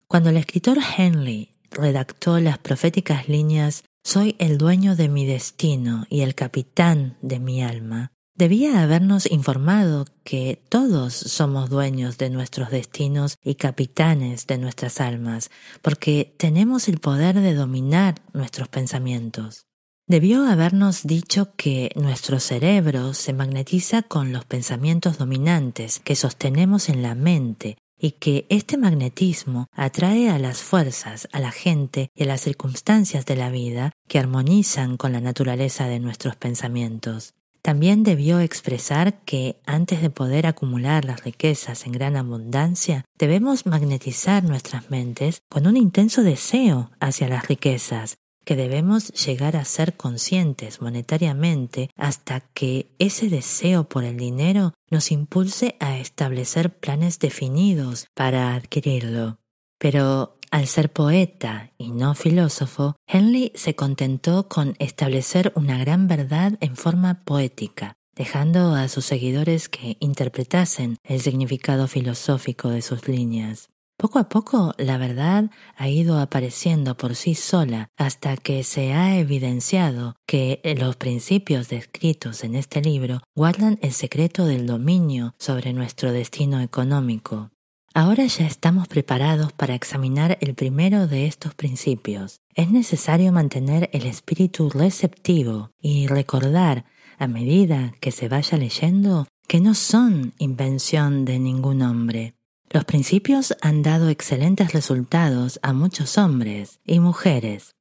Cuando 0.10 0.32
el 0.32 0.36
escritor 0.36 0.78
Henley 0.98 1.54
redactó 1.72 2.42
las 2.42 2.58
proféticas 2.58 3.30
líneas 3.30 3.86
Soy 4.04 4.36
el 4.40 4.58
dueño 4.58 4.98
de 4.98 5.08
mi 5.08 5.26
destino 5.26 6.06
y 6.10 6.20
el 6.22 6.36
capitán 6.36 7.18
de 7.22 7.40
mi 7.40 7.63
alma, 7.63 8.12
Debía 8.38 8.84
habernos 8.84 9.26
informado 9.32 10.06
que 10.23 10.62
todos 10.69 11.15
somos 11.15 11.71
dueños 11.71 12.19
de 12.19 12.30
nuestros 12.30 12.69
destinos 12.69 13.39
y 13.43 13.56
capitanes 13.56 14.45
de 14.45 14.60
nuestras 14.60 15.02
almas, 15.02 15.50
porque 15.82 16.36
tenemos 16.38 16.88
el 16.88 17.00
poder 17.00 17.39
de 17.39 17.56
dominar 17.56 18.21
nuestros 18.34 18.67
pensamientos. 18.67 19.65
Debió 20.06 20.45
habernos 20.45 21.02
dicho 21.02 21.56
que 21.56 21.89
nuestro 21.95 22.39
cerebro 22.39 23.15
se 23.15 23.34
magnetiza 23.34 24.04
con 24.04 24.32
los 24.32 24.45
pensamientos 24.45 25.17
dominantes 25.17 26.00
que 26.00 26.15
sostenemos 26.15 26.89
en 26.89 27.02
la 27.02 27.15
mente 27.15 27.80
y 28.00 28.12
que 28.12 28.45
este 28.50 28.78
magnetismo 28.78 29.65
atrae 29.71 30.30
a 30.30 30.38
las 30.38 30.60
fuerzas, 30.60 31.28
a 31.32 31.39
la 31.39 31.52
gente 31.52 32.12
y 32.13 32.21
a 32.21 32.28
las 32.28 32.41
circunstancias 32.41 33.26
de 33.26 33.36
la 33.36 33.50
vida 33.50 33.93
que 34.08 34.19
armonizan 34.19 34.95
con 34.95 35.12
la 35.12 35.21
naturaleza 35.21 35.88
de 35.88 36.00
nuestros 36.00 36.36
pensamientos. 36.36 37.34
También 37.68 38.04
debió 38.04 38.40
expresar 38.40 39.20
que 39.26 39.60
antes 39.66 40.02
de 40.02 40.10
poder 40.10 40.48
acumular 40.48 41.04
las 41.04 41.26
riquezas 41.26 41.86
en 41.86 41.92
gran 41.92 42.16
abundancia, 42.16 43.04
debemos 43.20 43.66
magnetizar 43.66 44.42
nuestras 44.46 44.90
mentes 44.90 45.42
con 45.50 45.68
un 45.68 45.76
intenso 45.76 46.24
deseo 46.24 46.92
hacia 47.02 47.28
las 47.28 47.50
riquezas, 47.50 48.20
que 48.46 48.56
debemos 48.56 49.10
llegar 49.10 49.58
a 49.58 49.66
ser 49.66 49.98
conscientes 49.98 50.80
monetariamente 50.82 51.90
hasta 51.98 52.40
que 52.40 52.96
ese 53.00 53.28
deseo 53.28 53.90
por 53.90 54.06
el 54.06 54.16
dinero 54.16 54.72
nos 54.90 55.12
impulse 55.12 55.76
a 55.82 55.98
establecer 55.98 56.74
planes 56.74 57.20
definidos 57.20 58.08
para 58.16 58.56
adquirirlo. 58.56 59.40
Pero 59.78 60.37
al 60.52 60.68
ser 60.68 60.92
poeta 60.92 61.72
y 61.78 61.92
no 61.92 62.16
filósofo, 62.16 62.96
Henley 63.08 63.52
se 63.56 63.76
contentó 63.76 64.48
con 64.48 64.76
establecer 64.80 65.52
una 65.56 65.78
gran 65.78 66.08
verdad 66.08 66.58
en 66.62 66.76
forma 66.76 67.24
poética, 67.24 67.94
dejando 68.16 68.74
a 68.74 68.88
sus 68.88 69.06
seguidores 69.06 69.70
que 69.70 69.98
interpretasen 70.00 70.98
el 71.04 71.22
significado 71.22 71.88
filosófico 71.88 72.70
de 72.70 72.82
sus 72.82 73.08
líneas. 73.08 73.70
Poco 74.00 74.20
a 74.20 74.30
poco 74.30 74.76
la 74.78 75.00
verdad 75.00 75.50
ha 75.76 75.90
ido 75.90 76.20
apareciendo 76.20 76.96
por 76.98 77.16
sí 77.16 77.34
sola 77.34 77.90
hasta 77.98 78.38
que 78.38 78.64
se 78.64 78.94
ha 78.94 79.18
evidenciado 79.18 80.16
que 80.28 80.62
los 80.78 80.96
principios 80.98 81.70
descritos 81.70 82.44
en 82.44 82.54
este 82.54 82.80
libro 82.80 83.22
guardan 83.36 83.80
el 83.82 83.94
secreto 83.94 84.46
del 84.46 84.68
dominio 84.68 85.34
sobre 85.40 85.74
nuestro 85.74 86.12
destino 86.12 86.62
económico. 86.62 87.50
Ahora 87.98 88.28
ya 88.28 88.46
estamos 88.46 88.88
preparados 88.88 89.54
para 89.54 89.74
examinar 89.74 90.38
el 90.40 90.54
primero 90.54 91.08
de 91.08 91.26
estos 91.26 91.56
principios. 91.56 92.42
Es 92.54 92.70
necesario 92.70 93.32
mantener 93.32 93.90
el 93.92 94.06
espíritu 94.06 94.70
receptivo 94.70 95.72
y 95.82 96.06
recordar, 96.06 96.86
a 97.18 97.26
medida 97.26 97.96
que 98.00 98.12
se 98.12 98.30
vaya 98.30 98.56
leyendo, 98.56 99.26
que 99.48 99.62
no 99.62 99.74
son 99.74 100.36
invención 100.38 101.26
de 101.26 101.40
ningún 101.40 101.82
hombre. 101.82 102.36
Los 102.70 102.86
principios 102.86 103.56
han 103.64 103.82
dado 103.82 104.10
excelentes 104.10 104.74
resultados 104.74 105.60
a 105.64 105.74
muchos 105.74 106.20
hombres 106.20 106.80
y 106.86 107.00
mujeres. 107.00 107.72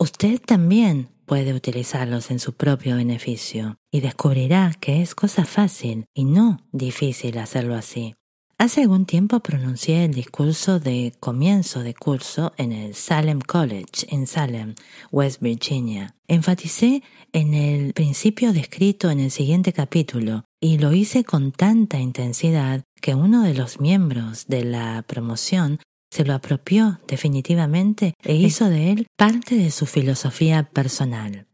Usted 0.00 0.40
también 0.40 1.10
puede 1.26 1.54
utilizarlos 1.54 2.32
en 2.32 2.40
su 2.40 2.54
propio 2.54 2.96
beneficio 2.96 3.76
y 3.92 4.00
descubrirá 4.00 4.72
que 4.80 5.00
es 5.00 5.14
cosa 5.14 5.44
fácil 5.44 6.06
y 6.12 6.24
no 6.24 6.58
difícil 6.72 7.38
hacerlo 7.38 7.76
así. 7.76 8.16
Hace 8.60 8.82
algún 8.82 9.06
tiempo 9.06 9.40
pronuncié 9.40 10.04
el 10.04 10.12
discurso 10.12 10.80
de 10.80 11.14
comienzo 11.18 11.82
de 11.82 11.94
curso 11.94 12.52
en 12.58 12.72
el 12.72 12.94
Salem 12.94 13.40
College 13.40 14.06
en 14.10 14.26
Salem, 14.26 14.74
West 15.10 15.40
Virginia. 15.40 16.14
Enfaticé 16.28 17.02
en 17.32 17.54
el 17.54 17.94
principio 17.94 18.52
descrito 18.52 19.10
en 19.10 19.20
el 19.20 19.30
siguiente 19.30 19.72
capítulo 19.72 20.44
y 20.60 20.76
lo 20.76 20.92
hice 20.92 21.24
con 21.24 21.52
tanta 21.52 22.00
intensidad 22.00 22.82
que 23.00 23.14
uno 23.14 23.44
de 23.44 23.54
los 23.54 23.80
miembros 23.80 24.46
de 24.46 24.62
la 24.64 25.06
promoción 25.08 25.78
se 26.10 26.26
lo 26.26 26.34
apropió 26.34 27.00
definitivamente 27.08 28.12
e 28.22 28.34
hizo 28.34 28.68
de 28.68 28.90
él 28.90 29.06
parte 29.16 29.54
de 29.54 29.70
su 29.70 29.86
filosofía 29.86 30.64
personal. 30.64 31.46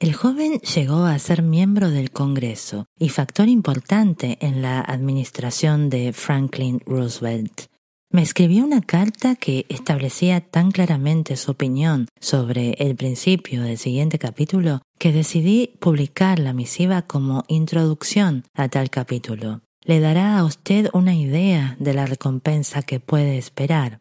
El 0.00 0.14
joven 0.14 0.60
llegó 0.60 1.06
a 1.06 1.18
ser 1.18 1.42
miembro 1.42 1.90
del 1.90 2.12
Congreso 2.12 2.86
y 3.00 3.08
factor 3.08 3.48
importante 3.48 4.38
en 4.40 4.62
la 4.62 4.80
administración 4.80 5.90
de 5.90 6.12
Franklin 6.12 6.80
Roosevelt. 6.86 7.62
Me 8.08 8.22
escribió 8.22 8.64
una 8.64 8.80
carta 8.80 9.34
que 9.34 9.66
establecía 9.68 10.40
tan 10.40 10.70
claramente 10.70 11.36
su 11.36 11.50
opinión 11.50 12.06
sobre 12.20 12.74
el 12.78 12.94
principio 12.94 13.62
del 13.62 13.76
siguiente 13.76 14.20
capítulo 14.20 14.82
que 15.00 15.10
decidí 15.10 15.74
publicar 15.80 16.38
la 16.38 16.52
misiva 16.52 17.02
como 17.02 17.42
introducción 17.48 18.44
a 18.54 18.68
tal 18.68 18.90
capítulo. 18.90 19.62
Le 19.82 19.98
dará 19.98 20.38
a 20.38 20.44
usted 20.44 20.90
una 20.92 21.16
idea 21.16 21.76
de 21.80 21.94
la 21.94 22.06
recompensa 22.06 22.82
que 22.82 23.00
puede 23.00 23.36
esperar. 23.36 24.00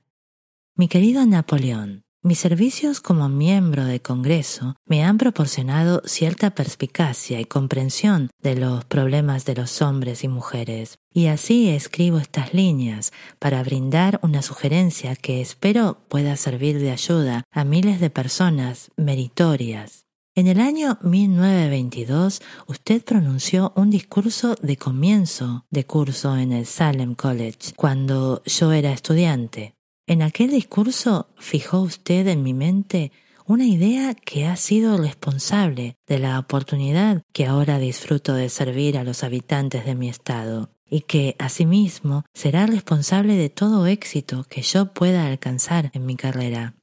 Mi 0.75 0.87
querido 0.87 1.25
Napoleón, 1.25 2.03
mis 2.27 2.39
servicios 2.39 2.99
como 2.99 3.29
miembro 3.29 3.85
de 3.85 4.01
Congreso 4.01 4.75
me 4.85 5.03
han 5.03 5.17
proporcionado 5.17 6.01
cierta 6.05 6.51
perspicacia 6.51 7.39
y 7.39 7.45
comprensión 7.45 8.29
de 8.41 8.55
los 8.57 8.83
problemas 8.83 9.45
de 9.45 9.55
los 9.55 9.81
hombres 9.81 10.25
y 10.25 10.27
mujeres, 10.27 10.97
y 11.13 11.27
así 11.27 11.69
escribo 11.69 12.17
estas 12.17 12.53
líneas 12.53 13.13
para 13.39 13.63
brindar 13.63 14.19
una 14.23 14.41
sugerencia 14.41 15.15
que 15.15 15.39
espero 15.39 15.99
pueda 16.09 16.35
servir 16.35 16.79
de 16.79 16.91
ayuda 16.91 17.43
a 17.51 17.63
miles 17.63 18.01
de 18.01 18.09
personas 18.09 18.91
meritorias. 18.97 20.03
En 20.35 20.47
el 20.47 20.59
año 20.59 20.99
1922 21.01 22.41
usted 22.67 23.03
pronunció 23.03 23.71
un 23.75 23.89
discurso 23.89 24.55
de 24.61 24.75
comienzo 24.75 25.65
de 25.71 25.85
curso 25.85 26.35
en 26.35 26.51
el 26.51 26.65
Salem 26.65 27.15
College 27.15 27.73
cuando 27.75 28.43
yo 28.43 28.73
era 28.73 28.91
estudiante. 28.91 29.76
En 30.07 30.21
aquel 30.21 30.51
discurso 30.51 31.27
fijó 31.37 31.81
usted 31.81 32.27
en 32.27 32.41
mi 32.41 32.53
mente 32.53 33.11
una 33.45 33.65
idea 33.65 34.13
que 34.15 34.45
ha 34.45 34.55
sido 34.55 34.97
responsable 34.97 35.97
de 36.07 36.19
la 36.19 36.39
oportunidad 36.39 37.23
que 37.33 37.45
ahora 37.45 37.77
disfruto 37.77 38.33
de 38.33 38.47
servir 38.47 38.97
a 38.97 39.03
los 39.03 39.25
habitantes 39.25 39.85
de 39.85 39.95
mi 39.95 40.07
estado. 40.07 40.69
y 40.89 41.01
que 41.01 41.35
asimismo 41.37 42.23
será 42.33 42.65
responsable 42.65 43.35
de 43.35 43.49
todo 43.49 43.87
éxito 43.87 44.45
que 44.49 44.61
yo 44.61 44.93
pueda 44.93 45.27
alcanzar 45.27 45.91
en 45.93 46.05
mi 46.05 46.15
carrera. 46.15 46.76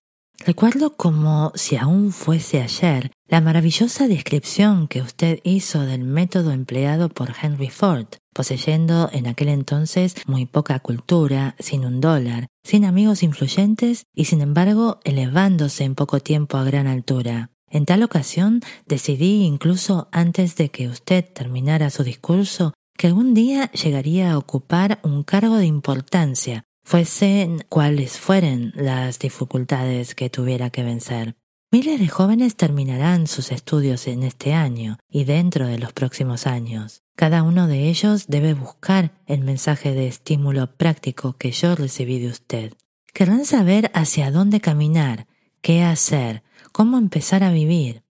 Recuerdo 0.46 0.94
como 0.94 1.52
si 1.54 1.76
aún 1.76 2.12
fuese 2.12 2.60
ayer 2.60 3.10
la 3.28 3.40
maravillosa 3.40 4.08
descripción 4.08 4.88
que 4.88 5.00
usted 5.00 5.40
hizo 5.42 5.80
del 5.80 6.04
método 6.04 6.52
empleado 6.52 7.08
por 7.08 7.32
Henry 7.40 7.70
Ford, 7.70 8.08
poseyendo 8.34 9.08
en 9.10 9.26
aquel 9.26 9.48
entonces 9.48 10.14
muy 10.26 10.44
poca 10.44 10.80
cultura, 10.80 11.56
sin 11.58 11.86
un 11.86 12.02
dólar, 12.02 12.48
sin 12.62 12.84
amigos 12.84 13.22
influyentes 13.22 14.04
y 14.14 14.26
sin 14.26 14.42
embargo 14.42 15.00
elevándose 15.04 15.84
en 15.84 15.94
poco 15.94 16.20
tiempo 16.20 16.58
a 16.58 16.64
gran 16.64 16.88
altura. 16.88 17.50
En 17.70 17.86
tal 17.86 18.02
ocasión 18.02 18.60
decidí 18.84 19.44
incluso 19.44 20.08
antes 20.12 20.56
de 20.56 20.68
que 20.68 20.88
usted 20.88 21.24
terminara 21.24 21.88
su 21.88 22.04
discurso 22.04 22.74
que 22.98 23.06
algún 23.06 23.32
día 23.32 23.70
llegaría 23.72 24.32
a 24.32 24.38
ocupar 24.38 25.00
un 25.04 25.22
cargo 25.22 25.56
de 25.56 25.66
importancia, 25.66 26.64
fuesen 26.84 27.64
cuales 27.68 28.18
fueren 28.18 28.72
las 28.76 29.18
dificultades 29.18 30.14
que 30.14 30.30
tuviera 30.30 30.70
que 30.70 30.84
vencer. 30.84 31.34
Miles 31.72 31.98
de 31.98 32.06
jóvenes 32.06 32.54
terminarán 32.54 33.26
sus 33.26 33.50
estudios 33.50 34.06
en 34.06 34.22
este 34.22 34.52
año 34.52 34.98
y 35.08 35.24
dentro 35.24 35.66
de 35.66 35.78
los 35.78 35.92
próximos 35.92 36.46
años. 36.46 37.02
Cada 37.16 37.42
uno 37.42 37.66
de 37.66 37.88
ellos 37.88 38.26
debe 38.28 38.54
buscar 38.54 39.12
el 39.26 39.40
mensaje 39.40 39.92
de 39.92 40.06
estímulo 40.06 40.76
práctico 40.76 41.32
que 41.36 41.50
yo 41.50 41.74
recibí 41.74 42.20
de 42.20 42.28
usted. 42.28 42.74
Querrán 43.12 43.44
saber 43.44 43.90
hacia 43.94 44.30
dónde 44.30 44.60
caminar, 44.60 45.26
qué 45.62 45.82
hacer, 45.82 46.42
cómo 46.70 46.98
empezar 46.98 47.42
a 47.42 47.50
vivir. 47.50 48.02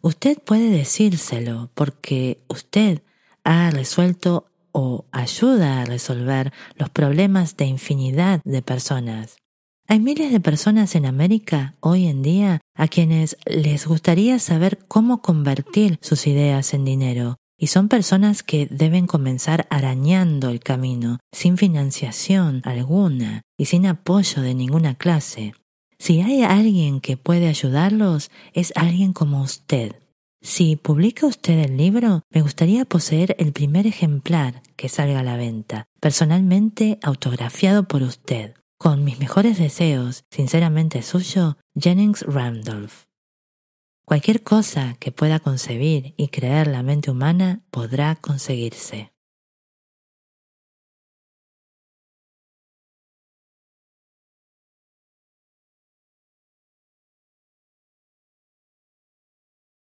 Usted 0.00 0.38
puede 0.38 0.70
decírselo 0.70 1.70
porque 1.74 2.42
usted 2.48 3.02
ha 3.44 3.70
resuelto 3.70 4.51
o 4.72 5.06
ayuda 5.12 5.80
a 5.80 5.84
resolver 5.84 6.52
los 6.76 6.90
problemas 6.90 7.56
de 7.56 7.66
infinidad 7.66 8.40
de 8.44 8.62
personas. 8.62 9.36
Hay 9.88 10.00
miles 10.00 10.32
de 10.32 10.40
personas 10.40 10.94
en 10.94 11.06
América 11.06 11.74
hoy 11.80 12.06
en 12.06 12.22
día 12.22 12.60
a 12.74 12.88
quienes 12.88 13.36
les 13.46 13.86
gustaría 13.86 14.38
saber 14.38 14.78
cómo 14.88 15.20
convertir 15.20 15.98
sus 16.00 16.26
ideas 16.26 16.72
en 16.72 16.84
dinero, 16.84 17.36
y 17.58 17.68
son 17.68 17.88
personas 17.88 18.42
que 18.42 18.66
deben 18.66 19.06
comenzar 19.06 19.66
arañando 19.70 20.50
el 20.50 20.60
camino, 20.60 21.18
sin 21.32 21.58
financiación 21.58 22.62
alguna 22.64 23.42
y 23.56 23.66
sin 23.66 23.86
apoyo 23.86 24.42
de 24.42 24.54
ninguna 24.54 24.94
clase. 24.94 25.54
Si 25.98 26.20
hay 26.20 26.42
alguien 26.42 27.00
que 27.00 27.16
puede 27.16 27.46
ayudarlos, 27.46 28.30
es 28.52 28.72
alguien 28.74 29.12
como 29.12 29.42
usted. 29.42 30.01
Si 30.42 30.74
publica 30.74 31.26
usted 31.26 31.56
el 31.60 31.76
libro, 31.76 32.22
me 32.30 32.42
gustaría 32.42 32.84
poseer 32.84 33.36
el 33.38 33.52
primer 33.52 33.86
ejemplar 33.86 34.62
que 34.74 34.88
salga 34.88 35.20
a 35.20 35.22
la 35.22 35.36
venta, 35.36 35.86
personalmente 36.00 36.98
autografiado 37.00 37.86
por 37.86 38.02
usted. 38.02 38.56
Con 38.76 39.04
mis 39.04 39.20
mejores 39.20 39.56
deseos, 39.56 40.24
sinceramente 40.30 41.02
suyo, 41.02 41.58
Jennings 41.78 42.22
Randolph. 42.22 43.04
Cualquier 44.04 44.42
cosa 44.42 44.96
que 44.98 45.12
pueda 45.12 45.38
concebir 45.38 46.14
y 46.16 46.28
creer 46.28 46.66
la 46.66 46.82
mente 46.82 47.12
humana 47.12 47.62
podrá 47.70 48.16
conseguirse. 48.16 49.11